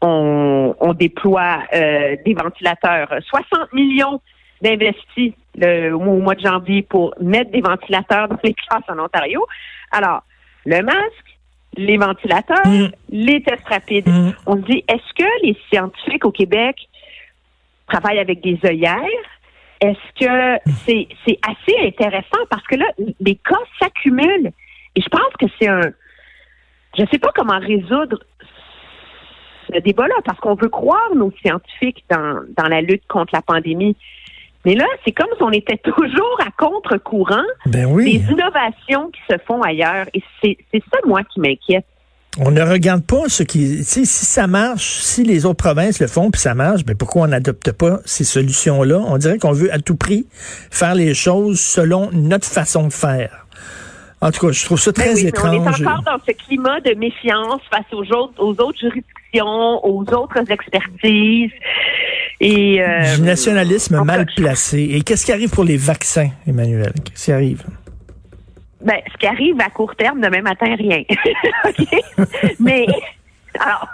on, 0.00 0.76
on 0.80 0.94
déploie 0.94 1.62
euh, 1.72 2.16
des 2.26 2.34
ventilateurs. 2.34 3.14
60 3.24 3.72
millions 3.72 4.20
d'investis 4.64 5.34
au 5.62 5.98
mois 5.98 6.34
de 6.34 6.40
janvier 6.40 6.82
pour 6.82 7.14
mettre 7.20 7.50
des 7.52 7.60
ventilateurs 7.60 8.28
dans 8.28 8.38
les 8.42 8.54
classes 8.54 8.82
en 8.88 8.98
Ontario. 8.98 9.46
Alors, 9.92 10.22
le 10.66 10.82
masque, 10.82 11.38
les 11.76 11.96
ventilateurs, 11.96 12.66
Mm. 12.66 12.88
les 13.10 13.42
tests 13.42 13.68
rapides. 13.68 14.08
Mm. 14.08 14.32
On 14.46 14.56
se 14.56 14.62
dit, 14.62 14.84
est-ce 14.88 15.12
que 15.14 15.28
les 15.42 15.56
scientifiques 15.68 16.24
au 16.24 16.32
Québec 16.32 16.76
travaillent 17.88 18.18
avec 18.20 18.40
des 18.40 18.58
œillères? 18.64 19.26
Est-ce 19.80 20.24
que 20.24 20.72
c'est 20.86 21.08
c'est 21.26 21.38
assez 21.42 21.76
intéressant? 21.86 22.42
Parce 22.48 22.66
que 22.66 22.76
là, 22.76 22.86
les 23.20 23.36
cas 23.36 23.64
s'accumulent 23.78 24.50
et 24.94 25.00
je 25.00 25.08
pense 25.08 25.32
que 25.38 25.46
c'est 25.58 25.68
un. 25.68 25.90
Je 26.96 27.02
ne 27.02 27.06
sais 27.08 27.18
pas 27.18 27.32
comment 27.34 27.58
résoudre 27.58 28.18
ce 29.72 29.78
débat-là 29.80 30.14
parce 30.24 30.38
qu'on 30.38 30.54
veut 30.54 30.68
croire 30.68 31.10
nos 31.14 31.32
scientifiques 31.42 32.04
dans, 32.08 32.40
dans 32.56 32.68
la 32.68 32.80
lutte 32.80 33.06
contre 33.08 33.34
la 33.34 33.42
pandémie. 33.42 33.96
Mais 34.64 34.74
là, 34.74 34.86
c'est 35.04 35.12
comme 35.12 35.28
si 35.36 35.42
on 35.42 35.50
était 35.50 35.76
toujours 35.84 36.38
à 36.40 36.50
contre-courant 36.56 37.42
Ben 37.66 37.86
oui. 37.86 38.18
des 38.18 38.32
innovations 38.32 39.10
qui 39.10 39.20
se 39.30 39.38
font 39.46 39.62
ailleurs. 39.62 40.06
Et 40.14 40.22
c'est 40.42 40.56
ça, 40.92 40.98
moi, 41.06 41.22
qui 41.24 41.40
m'inquiète. 41.40 41.84
On 42.40 42.50
ne 42.50 42.62
regarde 42.62 43.04
pas 43.06 43.28
ce 43.28 43.44
qui, 43.44 43.84
si 43.84 44.06
ça 44.06 44.48
marche, 44.48 44.96
si 45.02 45.22
les 45.22 45.46
autres 45.46 45.62
provinces 45.62 46.00
le 46.00 46.08
font 46.08 46.32
puis 46.32 46.40
ça 46.40 46.52
marche, 46.54 46.84
ben 46.84 46.96
pourquoi 46.96 47.22
on 47.22 47.26
n'adopte 47.28 47.70
pas 47.70 48.00
ces 48.06 48.24
solutions-là? 48.24 48.98
On 49.06 49.18
dirait 49.18 49.38
qu'on 49.38 49.52
veut 49.52 49.72
à 49.72 49.78
tout 49.78 49.94
prix 49.94 50.26
faire 50.32 50.96
les 50.96 51.14
choses 51.14 51.60
selon 51.60 52.10
notre 52.12 52.46
façon 52.48 52.88
de 52.88 52.92
faire. 52.92 53.46
En 54.20 54.32
tout 54.32 54.46
cas, 54.46 54.52
je 54.52 54.64
trouve 54.64 54.80
ça 54.80 54.90
Ben 54.90 55.04
très 55.04 55.14
mais 55.14 55.28
étrange. 55.28 55.50
on 55.80 55.84
est 55.84 55.86
encore 55.86 56.02
dans 56.02 56.18
ce 56.26 56.32
climat 56.32 56.80
de 56.80 56.94
méfiance 56.94 57.60
face 57.70 57.86
aux 57.92 58.04
autres, 58.12 58.32
aux 58.38 58.50
autres 58.60 58.78
juridictions, 58.80 59.14
aux 59.42 60.04
autres 60.12 60.50
expertises. 60.50 61.52
Et 62.40 62.82
euh, 62.82 63.16
du 63.16 63.22
nationalisme 63.22 64.02
mal 64.04 64.26
placé. 64.36 64.82
Et 64.92 65.02
qu'est-ce 65.02 65.24
qui 65.24 65.32
arrive 65.32 65.50
pour 65.50 65.64
les 65.64 65.76
vaccins, 65.76 66.28
Emmanuel? 66.46 66.92
Qu'est-ce 67.04 67.24
qui 67.26 67.32
arrive? 67.32 67.62
Ben, 68.80 69.00
ce 69.12 69.16
qui 69.16 69.26
arrive 69.26 69.58
à 69.60 69.70
court 69.70 69.94
terme, 69.96 70.20
demain 70.20 70.42
matin, 70.42 70.74
rien. 70.76 71.02
Mais, 72.60 72.86
alors, 73.58 73.88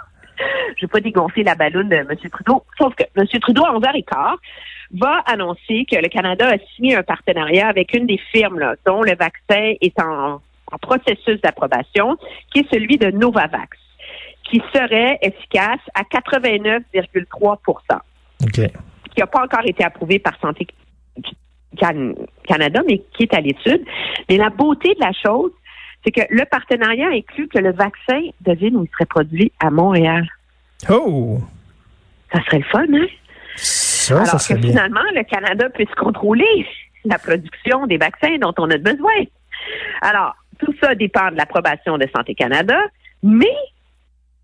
je 0.75 0.85
vais 0.85 0.89
pas 0.89 0.99
dégonfler 0.99 1.43
la 1.43 1.55
balloune 1.55 1.87
de 1.87 1.95
M. 1.95 2.07
Trudeau, 2.29 2.63
sauf 2.77 2.93
que 2.95 3.03
M. 3.15 3.25
Trudeau, 3.39 3.65
à 3.65 3.73
11h15, 3.73 4.35
va 4.93 5.23
annoncer 5.27 5.85
que 5.89 5.95
le 5.95 6.09
Canada 6.09 6.49
a 6.49 6.57
signé 6.75 6.95
un 6.95 7.03
partenariat 7.03 7.67
avec 7.67 7.93
une 7.93 8.05
des 8.05 8.19
firmes 8.31 8.59
là, 8.59 8.75
dont 8.85 9.01
le 9.01 9.15
vaccin 9.15 9.73
est 9.79 9.97
en, 9.99 10.41
en 10.71 10.77
processus 10.77 11.39
d'approbation, 11.41 12.17
qui 12.51 12.59
est 12.59 12.73
celui 12.73 12.97
de 12.97 13.11
Novavax, 13.11 13.77
qui 14.51 14.61
serait 14.73 15.17
efficace 15.21 15.79
à 15.95 16.03
89,3 16.03 17.57
OK. 18.43 18.51
qui 18.53 19.19
n'a 19.19 19.27
pas 19.27 19.43
encore 19.43 19.65
été 19.65 19.83
approuvé 19.83 20.19
par 20.19 20.37
Santé 20.39 20.67
Can- 21.79 22.13
Canada, 22.43 22.81
mais 22.87 22.99
qui 23.15 23.23
est 23.23 23.33
à 23.33 23.39
l'étude. 23.39 23.83
Mais 24.29 24.37
la 24.37 24.49
beauté 24.49 24.93
de 24.93 24.99
la 24.99 25.13
chose, 25.13 25.51
c'est 26.03 26.11
que 26.11 26.21
le 26.29 26.43
partenariat 26.45 27.07
inclut 27.09 27.47
que 27.47 27.59
le 27.59 27.71
vaccin, 27.71 28.21
devine 28.41 28.75
où 28.77 28.83
il 28.83 28.89
serait 28.91 29.05
produit 29.05 29.51
à 29.59 29.69
Montréal. 29.69 30.27
Oh, 30.89 31.39
Ça 32.33 32.43
serait 32.43 32.59
le 32.59 32.65
fun, 32.65 32.85
hein? 32.93 33.07
ça, 33.55 34.15
Alors 34.15 34.27
ça 34.27 34.39
serait 34.39 34.55
que 34.55 34.59
bien. 34.61 34.71
finalement, 34.71 35.01
le 35.15 35.23
Canada 35.23 35.69
puisse 35.69 35.93
contrôler 35.95 36.67
la 37.05 37.17
production 37.19 37.87
des 37.87 37.97
vaccins 37.97 38.37
dont 38.39 38.53
on 38.57 38.69
a 38.69 38.77
besoin. 38.77 39.13
Alors, 40.01 40.35
tout 40.59 40.73
ça 40.81 40.93
dépend 40.95 41.29
de 41.31 41.35
l'approbation 41.37 41.97
de 41.97 42.07
Santé 42.13 42.35
Canada, 42.35 42.77
mais, 43.23 43.55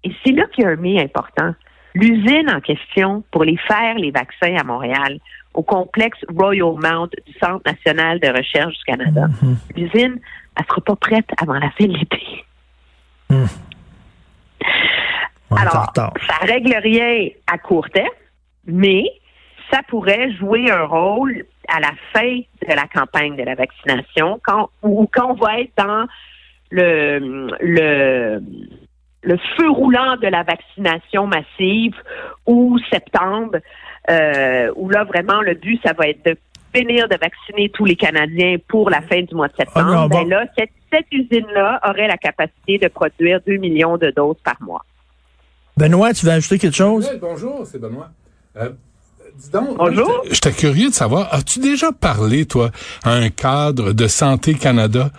et 0.03 0.11
c'est 0.23 0.31
là 0.31 0.45
qu'il 0.53 0.63
y 0.63 0.67
a 0.67 0.71
un 0.71 0.75
mais 0.75 1.01
important, 1.01 1.53
l'usine 1.93 2.49
en 2.49 2.61
question 2.61 3.23
pour 3.31 3.43
les 3.43 3.57
faire, 3.57 3.95
les 3.95 4.11
vaccins 4.11 4.55
à 4.55 4.63
Montréal, 4.63 5.19
au 5.53 5.63
complexe 5.63 6.19
Royal 6.29 6.73
Mount 6.75 7.09
du 7.25 7.33
Centre 7.39 7.61
national 7.65 8.19
de 8.19 8.27
recherche 8.27 8.77
du 8.77 8.83
Canada, 8.85 9.27
Mhm. 9.41 9.57
l'usine, 9.75 10.19
elle 10.55 10.65
sera 10.65 10.81
pas 10.81 10.95
prête 10.95 11.29
avant 11.41 11.53
la 11.53 11.71
fin 11.71 11.85
de 11.85 11.93
l'été. 11.97 12.43
En 15.49 15.55
Alors, 15.55 15.91
ça 15.95 16.45
règle 16.45 16.75
rien 16.83 17.29
à 17.51 17.57
court 17.57 17.89
terme, 17.89 18.07
mais 18.65 19.05
ça 19.71 19.79
pourrait 19.87 20.31
jouer 20.33 20.69
un 20.69 20.85
rôle 20.85 21.45
à 21.69 21.79
la 21.79 21.91
fin 22.13 22.37
de 22.67 22.73
la 22.73 22.87
campagne 22.87 23.35
de 23.35 23.43
la 23.43 23.55
vaccination, 23.55 24.39
quand 24.43 24.69
ou 24.83 25.07
quand 25.11 25.31
on 25.31 25.33
va 25.33 25.59
être 25.61 25.71
dans 25.77 26.05
le 26.69 27.49
le 27.61 28.41
le 29.27 29.37
feu 29.57 29.69
roulant 29.69 30.15
de 30.15 30.27
la 30.27 30.43
vaccination 30.43 31.27
massive 31.27 31.95
ou 32.45 32.77
septembre, 32.89 33.57
euh, 34.09 34.71
où 34.77 34.89
là 34.89 35.03
vraiment 35.03 35.41
le 35.41 35.53
but 35.53 35.81
ça 35.83 35.91
va 35.91 36.07
être 36.07 36.25
de 36.25 36.37
finir 36.73 37.09
de 37.09 37.17
vacciner 37.17 37.69
tous 37.69 37.83
les 37.83 37.97
Canadiens 37.97 38.55
pour 38.69 38.89
la 38.89 39.01
fin 39.01 39.21
du 39.21 39.35
mois 39.35 39.49
de 39.49 39.55
septembre. 39.57 39.87
Ah 39.89 39.95
non, 39.95 40.07
bon. 40.07 40.21
ben 40.21 40.29
là, 40.29 40.45
cette, 40.57 40.71
cette 40.91 41.11
usine-là 41.11 41.81
aurait 41.83 42.07
la 42.07 42.17
capacité 42.17 42.77
de 42.77 42.87
produire 42.87 43.41
2 43.45 43.57
millions 43.57 43.97
de 43.97 44.11
doses 44.15 44.37
par 44.43 44.55
mois. 44.61 44.85
Benoît, 45.75 46.13
tu 46.13 46.25
veux 46.25 46.31
ajouter 46.31 46.57
quelque 46.57 46.75
chose? 46.75 47.05
Ouais, 47.05 47.17
bonjour, 47.19 47.65
c'est 47.65 47.79
Benoît. 47.79 48.09
Euh, 48.57 48.69
dis 49.35 49.51
donc, 49.51 49.77
Bonjour. 49.77 50.23
J'étais 50.31 50.51
curieux 50.51 50.89
de 50.89 50.93
savoir, 50.93 51.33
as-tu 51.33 51.59
déjà 51.59 51.91
parlé, 51.91 52.45
toi, 52.45 52.71
à 53.03 53.11
un 53.11 53.29
cadre 53.29 53.91
de 53.91 54.07
Santé 54.07 54.53
Canada? 54.53 55.11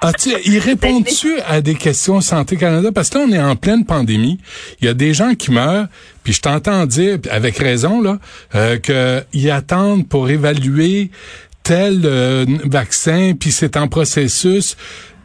As-tu, 0.00 0.30
ils 0.44 0.58
répondent-tu 0.58 1.40
à 1.46 1.60
des 1.60 1.74
questions 1.74 2.20
Santé 2.20 2.56
Canada? 2.56 2.90
Parce 2.94 3.10
que 3.10 3.18
là, 3.18 3.24
on 3.28 3.32
est 3.32 3.42
en 3.42 3.56
pleine 3.56 3.84
pandémie. 3.84 4.38
Il 4.80 4.86
y 4.86 4.88
a 4.88 4.94
des 4.94 5.12
gens 5.12 5.34
qui 5.34 5.50
meurent, 5.50 5.86
puis 6.22 6.32
je 6.32 6.40
t'entends 6.40 6.86
dire, 6.86 7.18
avec 7.30 7.58
raison, 7.58 8.00
là, 8.00 8.18
euh, 8.54 8.78
qu'ils 8.78 9.50
attendent 9.50 10.08
pour 10.08 10.30
évaluer 10.30 11.10
tel 11.64 12.02
euh, 12.04 12.44
vaccin, 12.64 13.32
puis 13.38 13.50
c'est 13.50 13.76
en 13.76 13.88
processus. 13.88 14.76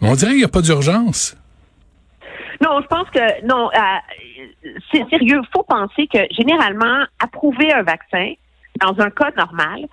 On 0.01 0.15
dirait 0.15 0.31
qu'il 0.31 0.39
n'y 0.39 0.45
a 0.45 0.49
pas 0.49 0.61
d'urgence. 0.61 1.37
Non, 2.61 2.81
je 2.81 2.87
pense 2.87 3.09
que 3.09 3.45
non. 3.47 3.69
euh, 3.73 4.69
c'est 4.91 5.07
sérieux. 5.09 5.41
Il 5.41 5.49
faut 5.53 5.63
penser 5.63 6.07
que 6.07 6.19
généralement, 6.31 7.05
approuver 7.19 7.71
un 7.71 7.83
vaccin 7.83 8.33
dans 8.81 8.99
un 8.99 9.09
cas 9.09 9.31
normal, 9.37 9.85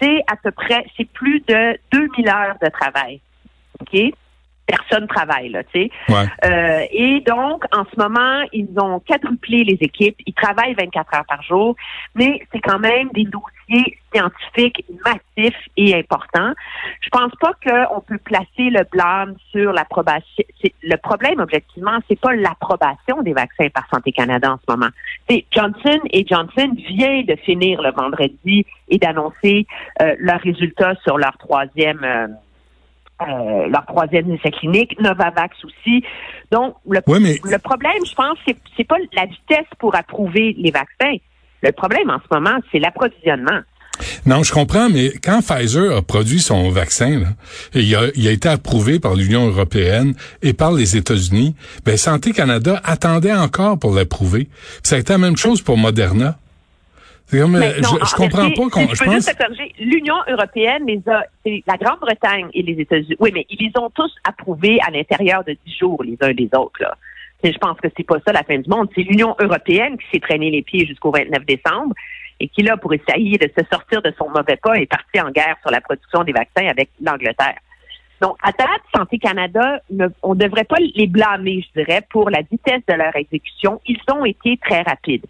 c'est 0.00 0.22
à 0.30 0.36
peu 0.36 0.50
près, 0.50 0.84
c'est 0.96 1.08
plus 1.10 1.40
de 1.46 1.78
2000 1.92 2.28
heures 2.28 2.56
de 2.62 2.68
travail. 2.70 3.20
OK? 3.80 4.12
Personne 4.66 5.06
travaille, 5.08 5.50
là, 5.50 5.62
tu 5.64 5.78
sais. 5.78 5.90
Ouais. 6.08 6.24
Euh, 6.46 6.86
et 6.90 7.20
donc, 7.20 7.64
en 7.70 7.84
ce 7.84 8.00
moment, 8.00 8.42
ils 8.50 8.70
ont 8.80 8.98
quadruplé 9.00 9.62
les 9.62 9.76
équipes. 9.82 10.16
Ils 10.24 10.32
travaillent 10.32 10.72
24 10.72 11.14
heures 11.14 11.26
par 11.28 11.42
jour, 11.42 11.76
mais 12.14 12.40
c'est 12.50 12.60
quand 12.60 12.78
même 12.78 13.10
des 13.12 13.24
dossiers 13.24 13.98
scientifiques 14.10 14.86
massifs 15.04 15.68
et 15.76 15.94
importants. 15.94 16.54
Je 17.02 17.10
pense 17.10 17.32
pas 17.40 17.52
qu'on 17.62 18.00
peut 18.00 18.16
placer 18.16 18.70
le 18.70 18.84
blâme 18.90 19.34
sur 19.50 19.70
l'approbation. 19.72 20.44
Le 20.82 20.96
problème, 20.96 21.40
objectivement, 21.40 21.98
c'est 22.08 22.18
pas 22.18 22.34
l'approbation 22.34 23.20
des 23.20 23.34
vaccins 23.34 23.68
par 23.68 23.86
Santé 23.92 24.12
Canada 24.12 24.50
en 24.50 24.56
ce 24.56 24.74
moment. 24.74 24.90
C'est 25.28 25.44
Johnson 25.50 26.00
et 26.10 26.24
Johnson 26.26 26.74
vient 26.88 27.22
de 27.22 27.36
finir 27.44 27.82
le 27.82 27.92
vendredi 27.92 28.64
et 28.88 28.96
d'annoncer 28.96 29.66
euh, 30.00 30.14
leurs 30.18 30.40
résultats 30.40 30.94
sur 31.04 31.18
leur 31.18 31.36
troisième. 31.36 32.02
euh, 32.02 32.28
euh, 33.22 33.68
leur 33.68 33.86
troisième 33.86 34.30
essai 34.32 34.50
clinique, 34.50 34.98
Novavax 35.00 35.56
aussi. 35.64 36.04
Donc, 36.50 36.74
le, 36.88 37.00
Oui, 37.06 37.18
mais 37.20 37.38
le 37.44 37.58
problème, 37.58 38.04
je 38.04 38.14
pense, 38.14 38.36
c'est 38.46 38.56
c'est 38.76 38.84
pas 38.84 38.96
la 39.14 39.26
vitesse 39.26 39.68
pour 39.78 39.94
approuver 39.94 40.54
les 40.58 40.70
vaccins. 40.70 41.16
Le 41.62 41.72
problème 41.72 42.10
en 42.10 42.18
ce 42.18 42.34
moment, 42.34 42.58
c'est 42.70 42.78
l'approvisionnement. 42.78 43.60
Non, 44.26 44.42
je 44.42 44.52
comprends, 44.52 44.88
mais 44.88 45.12
quand 45.22 45.40
Pfizer 45.40 45.96
a 45.96 46.02
produit 46.02 46.40
son 46.40 46.70
vaccin, 46.70 47.20
là, 47.20 47.28
il, 47.74 47.94
a, 47.94 48.06
il 48.16 48.26
a 48.26 48.32
été 48.32 48.48
approuvé 48.48 48.98
par 48.98 49.14
l'Union 49.14 49.46
européenne 49.46 50.14
et 50.42 50.52
par 50.52 50.72
les 50.72 50.96
États-Unis, 50.96 51.54
ben 51.84 51.96
Santé 51.96 52.32
Canada 52.32 52.80
attendait 52.84 53.32
encore 53.32 53.78
pour 53.78 53.94
l'approuver. 53.94 54.48
Ça 54.82 54.96
a 54.96 54.98
été 54.98 55.12
la 55.12 55.18
même 55.18 55.36
chose 55.36 55.62
pour 55.62 55.76
Moderna. 55.76 56.38
C'est 57.34 57.40
comme, 57.42 57.58
Mais 57.58 57.80
non, 57.80 57.88
je, 58.00 58.06
je 58.06 58.14
comprends 58.14 58.50
pas 58.50 58.70
qu'on. 58.70 58.88
Je 58.88 58.94
Je 58.94 58.98
peux 58.98 59.04
pense. 59.06 59.14
juste 59.14 59.36
te 59.36 59.42
corriger. 59.42 59.74
L'Union 59.78 60.16
européenne 60.28 60.86
les 60.86 61.02
a, 61.08 61.24
la 61.44 61.76
Grande-Bretagne 61.76 62.48
et 62.54 62.62
les 62.62 62.80
États-Unis. 62.80 63.16
Oui, 63.18 63.30
mais 63.32 63.46
ils 63.50 63.66
les 63.66 63.72
ont 63.80 63.90
tous 63.90 64.12
approuvés 64.24 64.78
à 64.86 64.90
l'intérieur 64.90 65.44
de 65.44 65.56
dix 65.66 65.76
jours 65.76 66.02
les 66.02 66.16
uns 66.20 66.32
des 66.32 66.48
autres. 66.56 66.80
Là. 66.80 66.96
Et 67.42 67.52
je 67.52 67.58
pense 67.58 67.78
que 67.78 67.88
c'est 67.94 68.04
pas 68.04 68.16
ça 68.26 68.32
la 68.32 68.42
fin 68.42 68.58
du 68.58 68.68
monde. 68.70 68.88
C'est 68.94 69.02
l'Union 69.02 69.36
européenne 69.38 69.98
qui 69.98 70.04
s'est 70.12 70.20
traîné 70.20 70.50
les 70.50 70.62
pieds 70.62 70.86
jusqu'au 70.86 71.10
29 71.10 71.44
décembre 71.44 71.94
et 72.40 72.48
qui, 72.48 72.62
là, 72.62 72.76
pour 72.76 72.92
essayer 72.94 73.36
de 73.36 73.48
se 73.56 73.64
sortir 73.70 74.00
de 74.00 74.12
son 74.18 74.30
mauvais 74.30 74.56
pas, 74.56 74.74
est 74.74 74.86
parti 74.86 75.20
en 75.20 75.30
guerre 75.30 75.56
sur 75.60 75.70
la 75.70 75.80
production 75.82 76.24
des 76.24 76.32
vaccins 76.32 76.66
avec 76.66 76.88
l'Angleterre. 77.02 77.58
Donc, 78.22 78.36
à 78.42 78.52
date, 78.52 78.80
Santé 78.96 79.18
Canada, 79.18 79.80
on 80.22 80.34
ne 80.34 80.38
devrait 80.38 80.64
pas 80.64 80.76
les 80.94 81.06
blâmer, 81.06 81.62
je 81.62 81.80
dirais, 81.82 82.00
pour 82.10 82.30
la 82.30 82.40
vitesse 82.40 82.80
de 82.88 82.94
leur 82.94 83.14
exécution. 83.14 83.80
Ils 83.86 84.00
ont 84.12 84.24
été 84.24 84.56
très 84.56 84.82
rapides. 84.82 85.26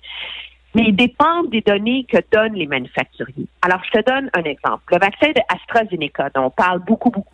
Mais 0.75 0.83
ils 0.89 0.97
dépendent 0.97 1.51
des 1.51 1.61
données 1.61 2.05
que 2.05 2.19
donnent 2.33 2.55
les 2.55 2.67
manufacturiers. 2.67 3.47
Alors, 3.63 3.81
je 3.85 3.99
te 3.99 4.05
donne 4.05 4.29
un 4.35 4.43
exemple. 4.43 4.83
Le 4.91 4.99
vaccin 4.99 5.29
de 5.29 5.41
AstraZeneca, 5.49 6.31
dont 6.35 6.47
on 6.47 6.51
parle 6.51 6.81
beaucoup, 6.81 7.11
beaucoup, 7.11 7.33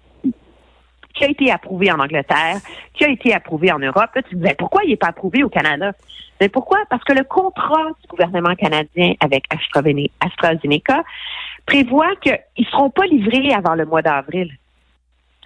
qui 1.14 1.24
a 1.24 1.28
été 1.28 1.50
approuvé 1.50 1.90
en 1.90 1.98
Angleterre, 1.98 2.58
qui 2.94 3.04
a 3.04 3.08
été 3.08 3.34
approuvé 3.34 3.72
en 3.72 3.78
Europe. 3.78 4.10
Là, 4.14 4.22
tu 4.22 4.36
disais, 4.36 4.54
pourquoi 4.58 4.84
il 4.84 4.90
n'est 4.90 4.96
pas 4.96 5.08
approuvé 5.08 5.42
au 5.42 5.48
Canada? 5.48 5.92
Mais 6.40 6.48
pourquoi? 6.48 6.78
Parce 6.88 7.02
que 7.04 7.12
le 7.12 7.24
contrat 7.24 7.88
du 8.00 8.08
gouvernement 8.08 8.54
canadien 8.54 9.14
avec 9.20 9.44
AstraZene- 9.52 10.10
AstraZeneca 10.20 11.02
prévoit 11.66 12.14
qu'ils 12.16 12.38
ne 12.58 12.64
seront 12.64 12.90
pas 12.90 13.06
livrés 13.06 13.52
avant 13.52 13.74
le 13.74 13.84
mois 13.84 14.02
d'avril. 14.02 14.50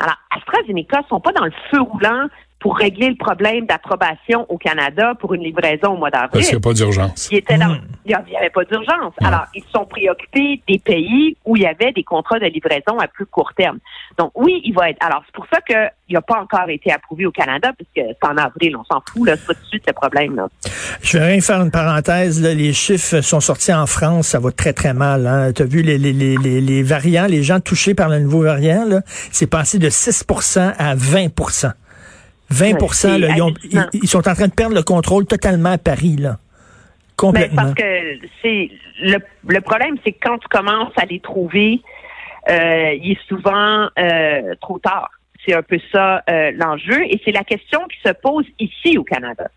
Alors, 0.01 0.17
AstraZeneca 0.31 1.01
ne 1.01 1.07
sont 1.07 1.21
pas 1.21 1.33
dans 1.33 1.45
le 1.45 1.53
feu 1.71 1.81
roulant 1.81 2.27
pour 2.65 2.79
régler 2.79 3.11
le 3.11 3.17
problème 3.17 3.67
d'approbation 3.67 4.47
au 4.49 4.57
Canada 4.57 5.13
pour 5.21 5.35
une 5.35 5.43
livraison 5.43 5.89
au 5.89 5.97
mois 5.99 6.09
d'avril. 6.09 6.31
Parce 6.33 6.47
qu'il 6.47 6.57
n'y 6.57 6.63
a 6.63 6.67
pas 6.67 6.73
d'urgence. 6.73 7.29
Il 7.31 7.43
dans, 7.43 7.75
Hmm. 7.75 7.81
il 8.07 8.17
n'y 8.31 8.37
avait 8.37 8.49
pas 8.49 8.65
d'urgence. 8.65 9.13
Alors, 9.23 9.45
ils 9.55 9.63
se 9.63 9.71
sont 9.71 9.85
préoccupés 9.85 10.63
des 10.67 10.79
pays 10.79 11.37
où 11.45 11.57
il 11.57 11.63
y 11.63 11.67
avait 11.67 11.93
des 11.93 12.05
contrats 12.05 12.39
de 12.39 12.47
livraison 12.47 12.99
à 12.99 13.07
plus 13.07 13.27
court 13.27 13.53
terme. 13.55 13.79
Donc, 14.19 14.31
oui, 14.35 14.63
il 14.65 14.73
va 14.73 14.89
être. 14.89 14.97
Alors, 15.05 15.23
c'est 15.27 15.35
pour 15.35 15.47
ça 15.53 15.61
qu'il 15.61 16.15
n'a 16.15 16.23
pas 16.23 16.41
encore 16.41 16.71
été 16.71 16.91
approuvé 16.91 17.27
au 17.27 17.33
Canada, 17.33 17.73
puisque 17.77 18.09
c'est 18.09 18.27
en 18.27 18.37
avril, 18.39 18.77
on 18.79 18.85
s'en 18.85 19.03
fout, 19.11 19.27
là, 19.27 19.37
c'est 19.37 19.47
pas 19.47 19.55
tout 19.55 19.61
de 19.61 19.67
suite 19.67 19.85
le 19.87 19.93
problème, 19.93 20.37
là. 20.37 20.49
Je 21.03 21.19
vais 21.19 21.25
rien 21.27 21.41
faire 21.43 21.61
une 21.61 21.71
parenthèse. 21.71 22.43
Là, 22.43 22.55
les 22.55 22.73
chiffres 22.73 23.21
sont 23.21 23.41
sortis 23.41 23.75
en 23.75 23.87
France, 23.87 24.29
ça 24.29 24.41
va 24.41 24.51
très 24.53 24.73
très 24.73 24.95
mal. 24.95 25.27
Hein. 25.27 25.53
Tu 25.53 25.63
as 25.63 25.67
vu 25.67 25.83
les, 25.83 25.99
les, 25.99 26.15
les, 26.15 26.37
les, 26.39 26.63
les 26.63 26.83
variants, 26.83 27.27
les 27.27 27.43
gens 27.43 27.61
touchés 27.61 27.95
par 27.95 28.09
le 28.09 28.21
nouveau 28.21 28.43
variant, 28.43 28.87
là, 28.87 29.03
c'est 29.33 29.49
passé 29.51 29.79
de 29.79 29.91
6% 29.91 30.75
à 30.79 30.95
20 30.95 31.29
20 32.51 32.93
c'est 32.93 33.19
là, 33.19 33.29
ils, 33.37 33.43
ont- 33.43 33.55
ils- 33.65 33.89
ils 34.03 34.09
sont 34.09 34.27
en 34.29 34.35
train 34.35 34.49
de 34.49 34.53
perdre 34.55 34.75
le 34.75 34.83
contrôle 34.83 35.27
totalement 35.27 35.73
à 35.73 35.79
Paris. 35.79 36.17
Là. 36.19 36.39
Complètement. 37.17 37.63
parce 37.63 37.75
que 37.75 38.19
c'est 38.43 38.71
le, 39.03 39.19
le 39.47 39.61
problème, 39.61 39.97
c'est 40.05 40.13
que 40.13 40.19
quand 40.23 40.39
tu 40.39 40.49
commences 40.49 40.93
à 40.97 41.05
les 41.05 41.21
trouver, 41.21 41.81
euh, 42.51 42.93
il 43.01 43.13
est 43.13 43.29
souvent 43.29 43.89
euh, 43.99 44.55
trop 44.61 44.79
tard. 44.79 45.11
C'est 45.47 45.55
un 45.55 45.63
peu 45.63 45.79
ça 45.93 46.23
euh, 46.29 46.53
l'enjeu, 46.57 47.03
et 47.05 47.21
c'est 47.25 47.33
la 47.33 47.45
question 47.45 47.81
qui 47.89 47.99
se 48.09 48.13
pose 48.15 48.45
ici 48.59 48.99
au 48.99 49.05
Canada. 49.05 49.49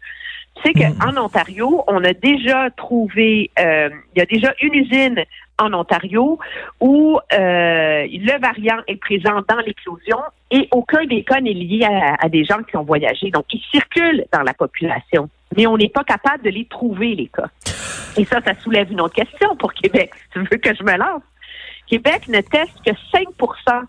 C'est 0.66 0.74
qu'en 0.74 1.16
Ontario, 1.24 1.84
on 1.88 2.04
a 2.04 2.14
déjà 2.14 2.70
trouvé, 2.76 3.52
il 3.58 3.92
y 4.16 4.22
a 4.22 4.26
déjà 4.26 4.54
une 4.62 4.74
usine 4.74 5.24
en 5.60 5.74
Ontario 5.74 6.40
où 6.80 7.20
euh, 7.34 8.08
le 8.10 8.40
variant 8.40 8.80
est 8.88 8.98
présent 8.98 9.42
dans 9.48 9.60
l'éclosion 9.60 10.20
et 10.52 10.68
aucun 10.72 11.06
des 11.06 11.24
cas 11.24 11.42
n'est 11.42 11.54
lié 11.54 11.84
à, 11.84 12.16
à 12.20 12.30
des 12.30 12.44
gens 12.44 12.64
qui 12.64 12.78
ont 12.78 12.84
voyagé. 12.84 13.32
Donc, 13.32 13.46
ils 13.52 13.64
circulent 13.72 14.26
dans 14.32 14.44
la 14.44 14.54
population, 14.54 15.30
mais 15.56 15.68
on 15.68 15.78
n'est 15.78 15.90
pas 15.90 16.04
capable 16.04 16.44
de 16.44 16.50
les 16.50 16.66
trouver, 16.66 17.16
les 17.16 17.28
cas. 17.28 17.50
Et 18.18 18.26
ça, 18.26 18.40
ça 18.46 18.54
soulève 18.60 18.92
une 18.92 19.02
autre 19.02 19.16
question 19.16 19.56
pour 19.58 19.74
Québec, 19.74 20.12
si 20.16 20.30
tu 20.34 20.40
veux 20.40 20.58
que 20.58 20.74
je 20.76 20.84
me 20.84 20.98
lance? 20.98 21.22
Québec 21.88 22.28
ne 22.28 22.42
teste 22.42 22.78
que 22.86 22.92
5% 23.16 23.84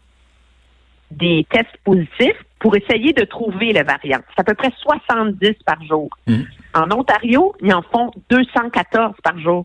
des 1.11 1.47
tests 1.51 1.77
positifs 1.85 2.45
pour 2.59 2.77
essayer 2.77 3.13
de 3.13 3.25
trouver 3.25 3.73
le 3.73 3.83
variant. 3.83 4.21
C'est 4.35 4.41
à 4.41 4.45
peu 4.45 4.55
près 4.55 4.73
70 4.83 5.55
par 5.65 5.83
jour. 5.85 6.09
Mm. 6.27 6.43
En 6.75 6.91
Ontario, 6.93 7.55
ils 7.63 7.73
en 7.73 7.83
font 7.83 8.11
214 8.31 9.15
par 9.23 9.39
jour. 9.39 9.65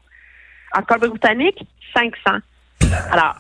En 0.78 0.82
Colombie-Britannique, 0.82 1.66
500. 1.94 2.38
Alors, 3.12 3.36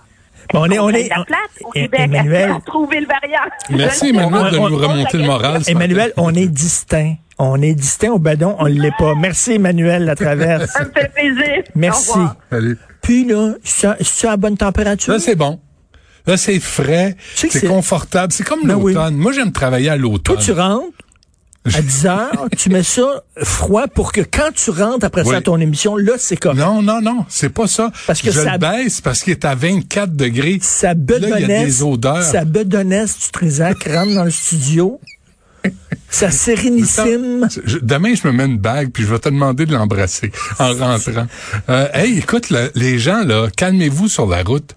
on 0.53 0.69
est- 0.69 0.79
on 0.79 0.89
est- 0.89 1.09
la 1.09 1.23
place 1.25 1.39
au 1.63 1.71
Eh, 1.75 1.81
Québec 1.83 1.99
Emmanuel. 2.03 2.51
à 2.51 2.59
trouver 2.65 2.99
le 3.01 3.07
variant. 3.07 3.49
Merci, 3.69 4.09
Emmanuel, 4.09 4.51
de 4.53 4.57
on- 4.57 4.69
nous 4.69 4.75
on- 4.83 4.87
remonter 4.87 5.17
le 5.17 5.25
moral. 5.25 5.61
Emmanuel, 5.67 6.13
on 6.17 6.33
est 6.33 6.47
distinct. 6.47 7.15
On 7.39 7.61
est 7.61 7.73
distinct 7.73 8.11
au 8.11 8.19
badon, 8.19 8.55
on 8.59 8.65
ne 8.65 8.79
l'est 8.79 8.93
pas. 8.97 9.15
Merci 9.15 9.53
Emmanuel 9.53 10.05
la 10.05 10.15
traverse. 10.15 10.69
Ça 10.71 10.85
me 10.85 10.91
fait 10.91 11.11
plaisir. 11.13 11.63
Merci. 11.75 12.19
Salut. 12.51 12.77
Puis 13.01 13.25
là, 13.25 13.53
c'est 13.63 13.89
c'est 14.01 14.27
à 14.27 14.37
bonne 14.37 14.55
température? 14.55 15.11
Là, 15.13 15.19
c'est 15.19 15.35
bon. 15.35 15.59
Là, 16.27 16.37
c'est 16.37 16.59
frais, 16.59 17.17
c'est 17.35 17.67
confortable. 17.67 18.31
C'est 18.31 18.43
comme 18.45 18.61
Ben 18.65 18.75
oui. 18.75 18.93
l'automne. 18.93 19.15
Moi, 19.17 19.31
j'aime 19.33 19.51
travailler 19.51 19.89
à 19.89 19.97
l'automne. 19.97 20.35
Toi, 20.35 20.43
tu 20.45 20.51
rentres 20.53 20.85
à 21.73 21.81
10 21.81 22.05
heures, 22.07 22.47
tu 22.57 22.69
mets 22.69 22.83
ça 22.83 23.23
froid 23.41 23.87
pour 23.87 24.11
que 24.11 24.21
quand 24.21 24.51
tu 24.53 24.69
rentres 24.71 25.05
après 25.05 25.23
ça 25.23 25.37
à 25.37 25.41
ton 25.41 25.59
émission, 25.59 25.95
là, 25.95 26.13
c'est 26.17 26.35
comme 26.37 26.57
Non, 26.57 26.81
non, 26.81 27.01
non, 27.01 27.25
c'est 27.29 27.49
pas 27.49 27.67
ça. 27.67 27.91
Parce 28.07 28.21
que 28.21 28.31
je 28.31 28.39
ça- 28.41 28.53
le 28.53 28.57
baisse 28.57 28.99
parce 29.01 29.21
qu'il 29.23 29.31
est 29.31 29.45
à 29.45 29.55
24 29.55 30.15
degrés. 30.15 30.59
sa 30.61 30.87
Là, 30.87 30.93
il 30.93 31.11
y 31.11 31.15
a 31.15 31.19
bedonnesse, 31.37 31.65
des 31.65 31.83
odeurs. 31.83 32.23
sa 32.23 32.43
bedonnesse 32.45 33.17
du 33.19 33.29
Trisac 33.31 33.83
rentre 33.85 34.13
dans 34.13 34.25
le 34.25 34.31
studio. 34.31 34.99
Sa 36.09 36.29
sérénissime. 36.73 37.47
Je- 37.65 37.77
demain, 37.81 38.13
je 38.15 38.27
me 38.27 38.33
mets 38.33 38.45
une 38.45 38.57
bague 38.57 38.89
puis 38.91 39.03
je 39.03 39.07
vais 39.09 39.19
te 39.19 39.29
demander 39.29 39.65
de 39.65 39.71
l'embrasser 39.73 40.31
en 40.59 40.73
rentrant. 40.77 41.27
Euh, 41.69 41.87
hey, 41.93 42.17
écoute, 42.17 42.49
là, 42.49 42.67
les 42.75 42.99
gens, 42.99 43.23
là, 43.23 43.47
calmez-vous 43.55 44.09
sur 44.09 44.25
la 44.27 44.43
route. 44.43 44.75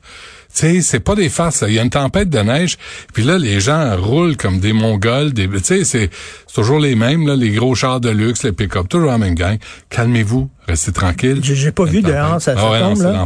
Tu 0.56 0.62
sais, 0.62 0.80
c'est 0.80 1.00
pas 1.00 1.14
des 1.14 1.28
farces. 1.28 1.62
Il 1.68 1.74
y 1.74 1.78
a 1.78 1.82
une 1.82 1.90
tempête 1.90 2.30
de 2.30 2.38
neige, 2.38 2.78
puis 3.12 3.22
là, 3.24 3.36
les 3.36 3.60
gens 3.60 3.94
roulent 4.00 4.38
comme 4.38 4.58
des 4.58 4.72
Mongols. 4.72 5.34
Des, 5.34 5.48
tu 5.48 5.58
sais, 5.62 5.84
c'est 5.84 6.08
toujours 6.54 6.78
les 6.78 6.94
mêmes, 6.94 7.26
là, 7.26 7.36
les 7.36 7.50
gros 7.50 7.74
chars 7.74 8.00
de 8.00 8.08
luxe, 8.08 8.42
les 8.42 8.52
pick-up, 8.52 8.88
toujours 8.88 9.10
la 9.10 9.18
même 9.18 9.34
gang. 9.34 9.58
Calmez-vous, 9.90 10.48
restez 10.66 10.92
tranquille. 10.92 11.40
J'ai- 11.42 11.72
pas 11.72 11.84
vu 11.84 12.00
dehors, 12.00 12.40
ça- 12.40 12.54
ça 12.54 12.60
Ah 12.64 12.70
ouais, 12.70 12.80
non, 12.80 12.88
tombe, 12.94 12.96
c'est 12.96 13.02
là? 13.04 13.24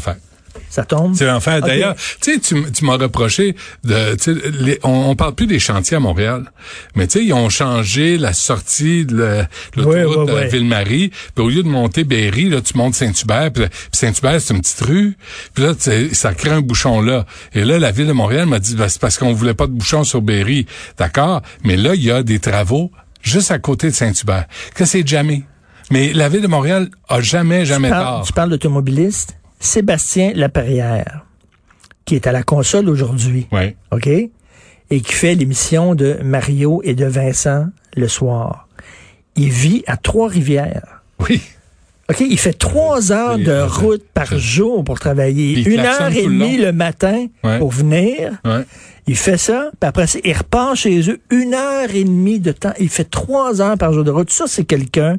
Ça 0.69 0.85
tombe? 0.85 1.15
C'est 1.15 1.27
l'enfer. 1.27 1.61
D'ailleurs, 1.61 1.95
tu 2.21 2.35
sais, 2.35 2.41
tu, 2.73 2.85
m'as 2.85 2.97
reproché 2.97 3.57
de, 3.85 4.17
les- 4.65 4.79
on, 4.85 4.91
on 5.11 5.17
parle 5.17 5.35
plus 5.35 5.47
des 5.47 5.59
chantiers 5.59 5.97
à 5.97 6.01
Montréal, 6.01 6.51
mais 6.95 7.07
tu 7.07 7.19
sais, 7.19 7.25
ils 7.25 7.33
ont 7.33 7.49
changé 7.49 8.19
la 8.19 8.33
sortie 8.33 9.05
de 9.05 9.43
l'autoroute 9.77 10.29
de 10.29 10.33
ouais. 10.33 10.49
Ville-Marie. 10.49 11.11
Puis 11.35 11.45
au 11.45 11.49
lieu 11.49 11.63
de 11.63 11.69
monter 11.69 12.05
Berry, 12.05 12.49
là, 12.49 12.61
tu 12.61 12.77
montes 12.77 12.95
Saint-Hubert. 12.95 13.53
Puis, 13.53 13.65
Saint-Hubert, 13.93 14.41
c'est 14.41 14.55
une 14.55 14.61
petite 14.61 14.81
rue. 14.83 15.17
Puis 15.55 15.65
là, 15.65 15.73
ça 16.13 16.35
crée 16.35 16.51
un 16.51 16.61
bouchon 16.61 17.01
là. 17.01 17.27
Et 17.53 17.65
là, 17.65 17.79
la 17.79 17.91
ville 17.91 18.07
de 18.07 18.13
Montréal 18.13 18.47
m'a 18.47 18.59
dit, 18.59 18.75
ben, 18.77 18.89
c'est 18.89 19.01
parce 19.01 19.19
qu'on 19.19 19.33
voulait 19.33 19.55
pas 19.55 19.67
de 19.67 19.73
bouchon 19.73 20.05
sur 20.05 20.23
Berry. 20.23 20.67
D'accord, 20.99 21.43
mais 21.65 21.77
là, 21.77 21.95
il 21.95 22.05
y 22.05 22.11
a 22.11 22.23
des 22.23 22.39
travaux 22.39 22.91
juste 23.23 23.51
à 23.51 23.59
côté 23.59 23.89
de 23.89 23.95
Saint-Hubert. 23.95 24.47
Que 24.75 24.85
c'est 24.85 25.07
jamais. 25.07 25.43
Mais 25.91 26.13
la 26.13 26.29
ville 26.29 26.41
de 26.43 26.47
Montréal 26.47 26.89
a 27.09 27.21
jamais, 27.21 27.65
jamais 27.67 27.89
Tu 27.89 27.93
parles- 27.95 28.05
tort. 28.05 28.27
tu 28.27 28.33
parles 28.33 28.51
d'automobiliste? 28.51 29.37
Sébastien 29.61 30.33
Laperrière, 30.35 31.25
qui 32.05 32.15
est 32.17 32.27
à 32.27 32.33
la 32.33 32.43
console 32.43 32.89
aujourd'hui. 32.89 33.47
Ouais. 33.53 33.77
OK? 33.93 34.07
Et 34.09 35.01
qui 35.03 35.13
fait 35.13 35.35
l'émission 35.37 35.95
de 35.95 36.19
Mario 36.25 36.81
et 36.83 36.95
de 36.95 37.05
Vincent 37.07 37.67
le 37.97 38.09
soir. 38.09 38.67
Il 39.37 39.51
vit 39.51 39.85
à 39.87 39.97
Trois-Rivières. 39.97 41.03
Oui. 41.21 41.41
OK? 42.11 42.21
Il 42.21 42.39
fait 42.39 42.55
trois 42.55 43.13
heures 43.13 43.39
de 43.39 43.61
route 43.63 44.03
par 44.13 44.37
jour 44.37 44.83
pour 44.83 44.99
travailler. 44.99 45.61
Une 45.63 45.79
heure 45.81 46.11
et 46.11 46.23
le 46.25 46.29
demie 46.33 46.57
le 46.57 46.73
matin 46.73 47.27
Ouais. 47.45 47.59
pour 47.59 47.71
venir. 47.71 48.33
Ouais. 48.45 48.65
Il 49.07 49.17
fait 49.17 49.37
ça, 49.39 49.71
puis 49.79 49.89
après 49.89 50.07
ça, 50.09 50.19
il 50.25 50.37
repart 50.37 50.75
chez 50.77 51.09
eux 51.11 51.21
une 51.31 51.55
heure 51.55 51.89
et 51.95 52.03
demie 52.05 52.41
de 52.41 52.51
temps. 52.53 52.73
Il 52.81 52.89
fait 52.89 53.09
trois 53.09 53.61
heures 53.61 53.79
par 53.79 53.93
jour 53.93 54.03
de 54.05 54.11
route. 54.11 54.31
Ça, 54.31 54.47
c'est 54.49 54.65
quelqu'un 54.65 55.17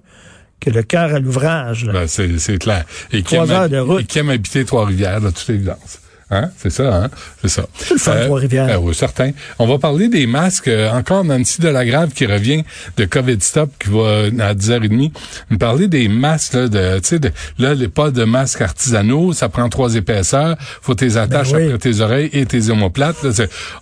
qui 0.62 0.70
a 0.70 0.72
le 0.74 0.84
cœur 0.84 1.14
à 1.14 1.20
l'ouvrage. 1.20 1.88
Ben, 1.92 2.08
c'est, 2.08 2.38
c'est 2.40 2.58
clair. 2.58 2.86
Et 3.12 3.24
qui 3.24 3.36
Trois 3.36 3.46
aime, 3.50 3.52
heures 3.52 3.70
de 3.70 3.78
route. 3.80 4.02
et 4.02 4.06
qui 4.06 4.20
aime 4.20 4.30
habiter 4.30 4.64
Trois-Rivières, 4.64 5.20
de 5.20 5.30
toute 5.32 5.50
évidence. 5.50 6.00
Hein? 6.32 6.50
C'est 6.58 6.70
ça, 6.70 6.96
hein? 6.96 7.10
C'est 7.42 7.50
ça. 7.50 7.66
Euh, 8.08 8.78
oui, 8.78 8.96
certain. 8.96 9.32
On 9.60 9.68
va 9.68 9.78
parler 9.80 10.08
des 10.08 10.28
masques. 10.28 10.70
Euh, 10.70 10.90
encore 10.92 11.26
Nancy 11.26 11.60
Delagrave 11.60 12.12
qui 12.12 12.26
revient 12.26 12.64
de 12.96 13.04
COVID 13.04 13.38
Stop, 13.42 13.70
qui 13.78 13.90
va 13.90 14.00
euh, 14.00 14.32
à 14.40 14.54
10h30 14.54 15.12
nous 15.50 15.58
parler 15.58 15.90
des 15.90 16.08
masques, 16.08 16.54
là, 16.54 16.70
de, 16.70 17.00
tu 17.00 17.08
sais, 17.10 17.20
de, 17.20 17.32
là, 17.60 17.74
les 17.74 17.90
pas 17.90 18.12
de 18.12 18.24
masques 18.24 18.62
artisanaux. 18.62 19.34
Ça 19.34 19.50
prend 19.50 19.68
trois 19.68 19.96
épaisseurs. 19.96 20.56
Faut 20.82 20.96
tes 20.96 21.18
attaches 21.18 21.52
Ben 21.52 21.58
oui. 21.58 21.74
après 21.74 21.80
tes 21.80 22.00
oreilles 22.00 22.30
et 22.32 22.46
tes 22.46 22.70
omoplates. 22.70 23.22
Là, 23.24 23.32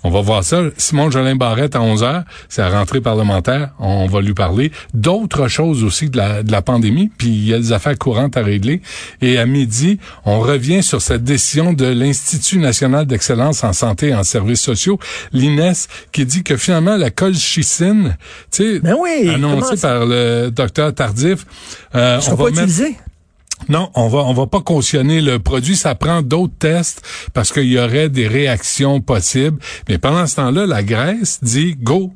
on 0.03 0.09
va 0.09 0.21
voir 0.21 0.43
ça. 0.43 0.63
Simon 0.77 1.11
Jolin 1.11 1.35
Barrette 1.35 1.75
à 1.75 1.79
11h. 1.79 2.23
C'est 2.47 2.63
la 2.63 2.69
rentrée 2.69 3.01
parlementaire. 3.01 3.73
On 3.77 4.07
va 4.07 4.21
lui 4.21 4.33
parler 4.33 4.71
d'autres 4.95 5.47
choses 5.49 5.83
aussi 5.83 6.09
de 6.09 6.17
la, 6.17 6.41
de 6.41 6.51
la 6.51 6.63
pandémie. 6.63 7.11
Puis 7.15 7.27
il 7.27 7.47
y 7.47 7.53
a 7.53 7.59
des 7.59 7.73
affaires 7.73 7.97
courantes 7.97 8.37
à 8.37 8.41
régler. 8.41 8.81
Et 9.21 9.37
à 9.37 9.45
midi, 9.45 9.99
on 10.25 10.39
revient 10.39 10.81
sur 10.81 10.99
cette 10.99 11.23
décision 11.23 11.73
de 11.73 11.85
l'Institut 11.85 12.38
national 12.59 13.05
d'excellence 13.05 13.63
en 13.63 13.73
santé 13.73 14.09
et 14.09 14.15
en 14.15 14.23
services 14.23 14.61
sociaux, 14.61 14.99
l'INES, 15.31 15.73
qui 16.11 16.25
dit 16.25 16.43
que 16.43 16.57
finalement 16.57 16.97
la 16.97 17.11
colchicine, 17.11 18.17
tu 18.51 18.75
sais, 18.75 18.79
Ben 18.79 18.95
oui, 18.99 19.29
annoncée 19.29 19.77
par 19.81 20.05
le 20.05 20.49
docteur 20.49 20.93
Tardif, 20.93 21.45
euh, 21.95 22.17
on 22.17 22.35
va 22.35 22.43
pas 22.45 22.49
mettre- 22.61 22.73
non, 23.67 23.89
on 23.95 24.07
va 24.07 24.19
on 24.19 24.33
va 24.33 24.47
pas 24.47 24.61
cautionner 24.61 25.19
le 25.21 25.37
produit, 25.39 25.75
ça 25.75 25.93
prend 25.93 26.21
d'autres 26.21 26.53
tests 26.57 27.01
parce 27.33 27.51
qu'il 27.51 27.65
y 27.65 27.77
aurait 27.77 28.07
des 28.09 28.27
réactions 28.27 29.01
possibles. 29.01 29.59
Mais 29.89 29.97
pendant 29.97 30.25
ce 30.27 30.37
temps-là, 30.37 30.65
la 30.65 30.81
Grèce 30.81 31.39
dit 31.41 31.75
go. 31.75 32.13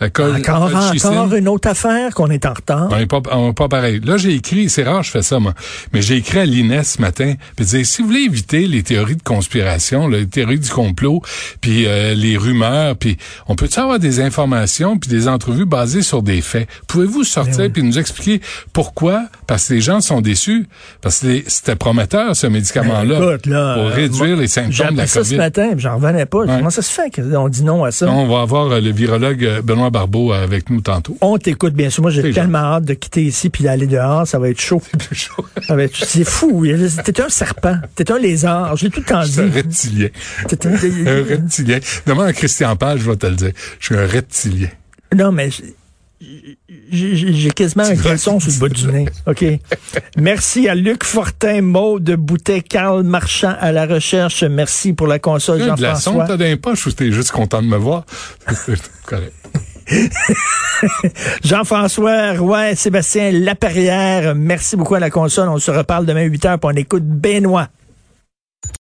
La 0.00 0.10
col- 0.10 0.34
Encore, 0.34 0.64
encore 0.74 1.34
une 1.34 1.46
autre 1.46 1.68
affaire 1.68 2.12
qu'on 2.14 2.28
est 2.28 2.44
en 2.46 2.52
retard. 2.52 2.88
On 2.90 2.96
n'est 2.96 3.06
pas, 3.06 3.20
on 3.30 3.50
est 3.50 3.54
pas 3.54 3.68
pareil. 3.68 4.00
Là, 4.04 4.16
j'ai 4.16 4.34
écrit, 4.34 4.68
c'est 4.68 4.82
rare, 4.82 5.04
je 5.04 5.10
fais 5.12 5.22
ça, 5.22 5.38
moi, 5.38 5.54
mais 5.92 6.02
j'ai 6.02 6.16
écrit 6.16 6.40
à 6.40 6.44
l'INES 6.44 6.82
ce 6.82 7.00
matin, 7.00 7.34
puis 7.54 7.64
dire, 7.64 7.86
si 7.86 8.02
vous 8.02 8.08
voulez 8.08 8.22
éviter 8.22 8.66
les 8.66 8.82
théories 8.82 9.14
de 9.14 9.22
conspiration, 9.22 10.08
là, 10.08 10.18
les 10.18 10.26
théories 10.26 10.58
du 10.58 10.68
complot, 10.68 11.22
puis 11.60 11.86
euh, 11.86 12.12
les 12.14 12.36
rumeurs, 12.36 12.96
puis 12.96 13.16
on 13.46 13.54
peut 13.54 13.68
avoir 13.76 14.00
des 14.00 14.18
informations, 14.20 14.98
puis 14.98 15.08
des 15.08 15.28
entrevues 15.28 15.64
basées 15.64 16.02
sur 16.02 16.22
des 16.22 16.40
faits? 16.40 16.68
Pouvez-vous 16.88 17.22
sortir 17.22 17.70
puis 17.72 17.84
nous 17.84 17.96
expliquer 17.98 18.40
pourquoi? 18.72 19.26
Parce 19.46 19.68
que 19.68 19.74
les 19.74 19.80
gens 19.80 20.00
sont 20.00 20.20
déçus, 20.20 20.66
parce 21.02 21.20
que 21.20 21.42
c'était 21.46 21.76
prometteur, 21.76 22.34
ce 22.34 22.48
médicament-là, 22.48 23.20
Ben, 23.20 23.38
là, 23.52 23.74
pour 23.74 23.84
euh, 23.84 23.88
réduire 23.94 24.36
les 24.36 24.48
symptômes 24.48 24.90
de 24.94 24.96
la 24.98 25.06
ça 25.06 25.22
ce 25.22 25.28
COVID. 25.28 25.36
matin, 25.36 25.68
puis 25.72 25.80
j'en 25.82 25.96
revenais 25.96 26.26
pas. 26.26 26.38
Ouais. 26.38 26.46
Comment 26.48 26.70
ça 26.70 26.82
se 26.82 26.90
fait 26.90 27.10
qu'on 27.14 27.48
dit 27.48 27.62
non 27.62 27.84
à 27.84 27.92
ça? 27.92 28.08
On 28.10 28.26
va 28.26 28.40
avoir 28.42 28.72
euh, 28.72 28.80
le 28.80 28.90
virologue 28.90 29.44
euh, 29.44 29.62
Barbeau 29.90 30.32
avec 30.32 30.70
nous 30.70 30.80
tantôt. 30.80 31.16
On 31.20 31.38
t'écoute, 31.38 31.74
bien 31.74 31.90
sûr. 31.90 32.02
Moi, 32.02 32.10
j'ai 32.10 32.32
tellement 32.32 32.58
hâte 32.58 32.84
de 32.84 32.94
quitter 32.94 33.22
ici 33.24 33.50
puis 33.50 33.64
d'aller 33.64 33.86
dehors. 33.86 34.26
Ça 34.26 34.38
va 34.38 34.48
être 34.48 34.60
chaud. 34.60 34.82
C'est 34.98 35.14
chaud. 35.14 35.46
C'est 35.92 36.24
fou. 36.24 36.66
T'es 37.04 37.20
un 37.20 37.28
serpent. 37.28 37.78
T'es 37.94 38.10
un 38.10 38.18
lézard. 38.18 38.76
Je 38.76 38.84
l'ai 38.84 38.90
tout 38.90 39.00
le 39.00 39.06
temps 39.06 39.22
dit. 39.22 39.40
un 39.40 39.50
reptilien. 39.50 40.08
T'es 40.48 40.66
un... 40.66 41.24
reptilien. 41.24 41.78
Demande 42.06 42.26
à 42.26 42.32
Christian 42.32 42.76
Page, 42.76 43.00
je 43.00 43.10
vais 43.10 43.16
te 43.16 43.26
le 43.26 43.36
dire. 43.36 43.52
Je 43.78 43.86
suis 43.86 43.96
un 43.96 44.06
reptilien. 44.06 44.68
Non, 45.14 45.30
mais 45.32 45.50
j'ai 46.90 47.50
quasiment 47.50 47.84
un 47.84 47.96
caleçon 47.96 48.40
sur 48.40 48.50
le 48.52 48.58
bas 48.58 48.68
du 48.68 48.86
nez. 48.86 49.06
OK. 49.26 49.44
Merci 50.16 50.68
à 50.68 50.74
Luc 50.74 51.04
Fortin, 51.04 51.60
Maude 51.62 52.10
Boutet, 52.16 52.62
Carl 52.62 53.02
Marchand 53.02 53.54
à 53.58 53.72
la 53.72 53.86
recherche. 53.86 54.42
Merci 54.44 54.92
pour 54.92 55.06
la 55.06 55.18
console, 55.18 55.58
Jean-François. 55.60 55.76
De 55.76 55.82
la 55.82 56.26
sonde, 56.26 56.38
t'as 56.38 56.56
poche 56.56 56.86
ou 56.86 56.92
t'es 56.92 57.12
juste 57.12 57.30
content 57.30 57.62
de 57.62 57.68
me 57.68 57.76
voir? 57.76 58.04
correct. 59.06 59.32
Jean-François 61.44 62.32
Roy, 62.34 62.74
Sébastien 62.74 63.32
Laperrière, 63.32 64.34
merci 64.34 64.76
beaucoup 64.76 64.94
à 64.94 65.00
la 65.00 65.10
console. 65.10 65.48
On 65.48 65.58
se 65.58 65.70
reparle 65.70 66.06
demain 66.06 66.22
8 66.22 66.44
h, 66.44 66.58
pour 66.58 66.70
on 66.70 66.76
écoute 66.76 67.04
Benoît. 67.04 67.68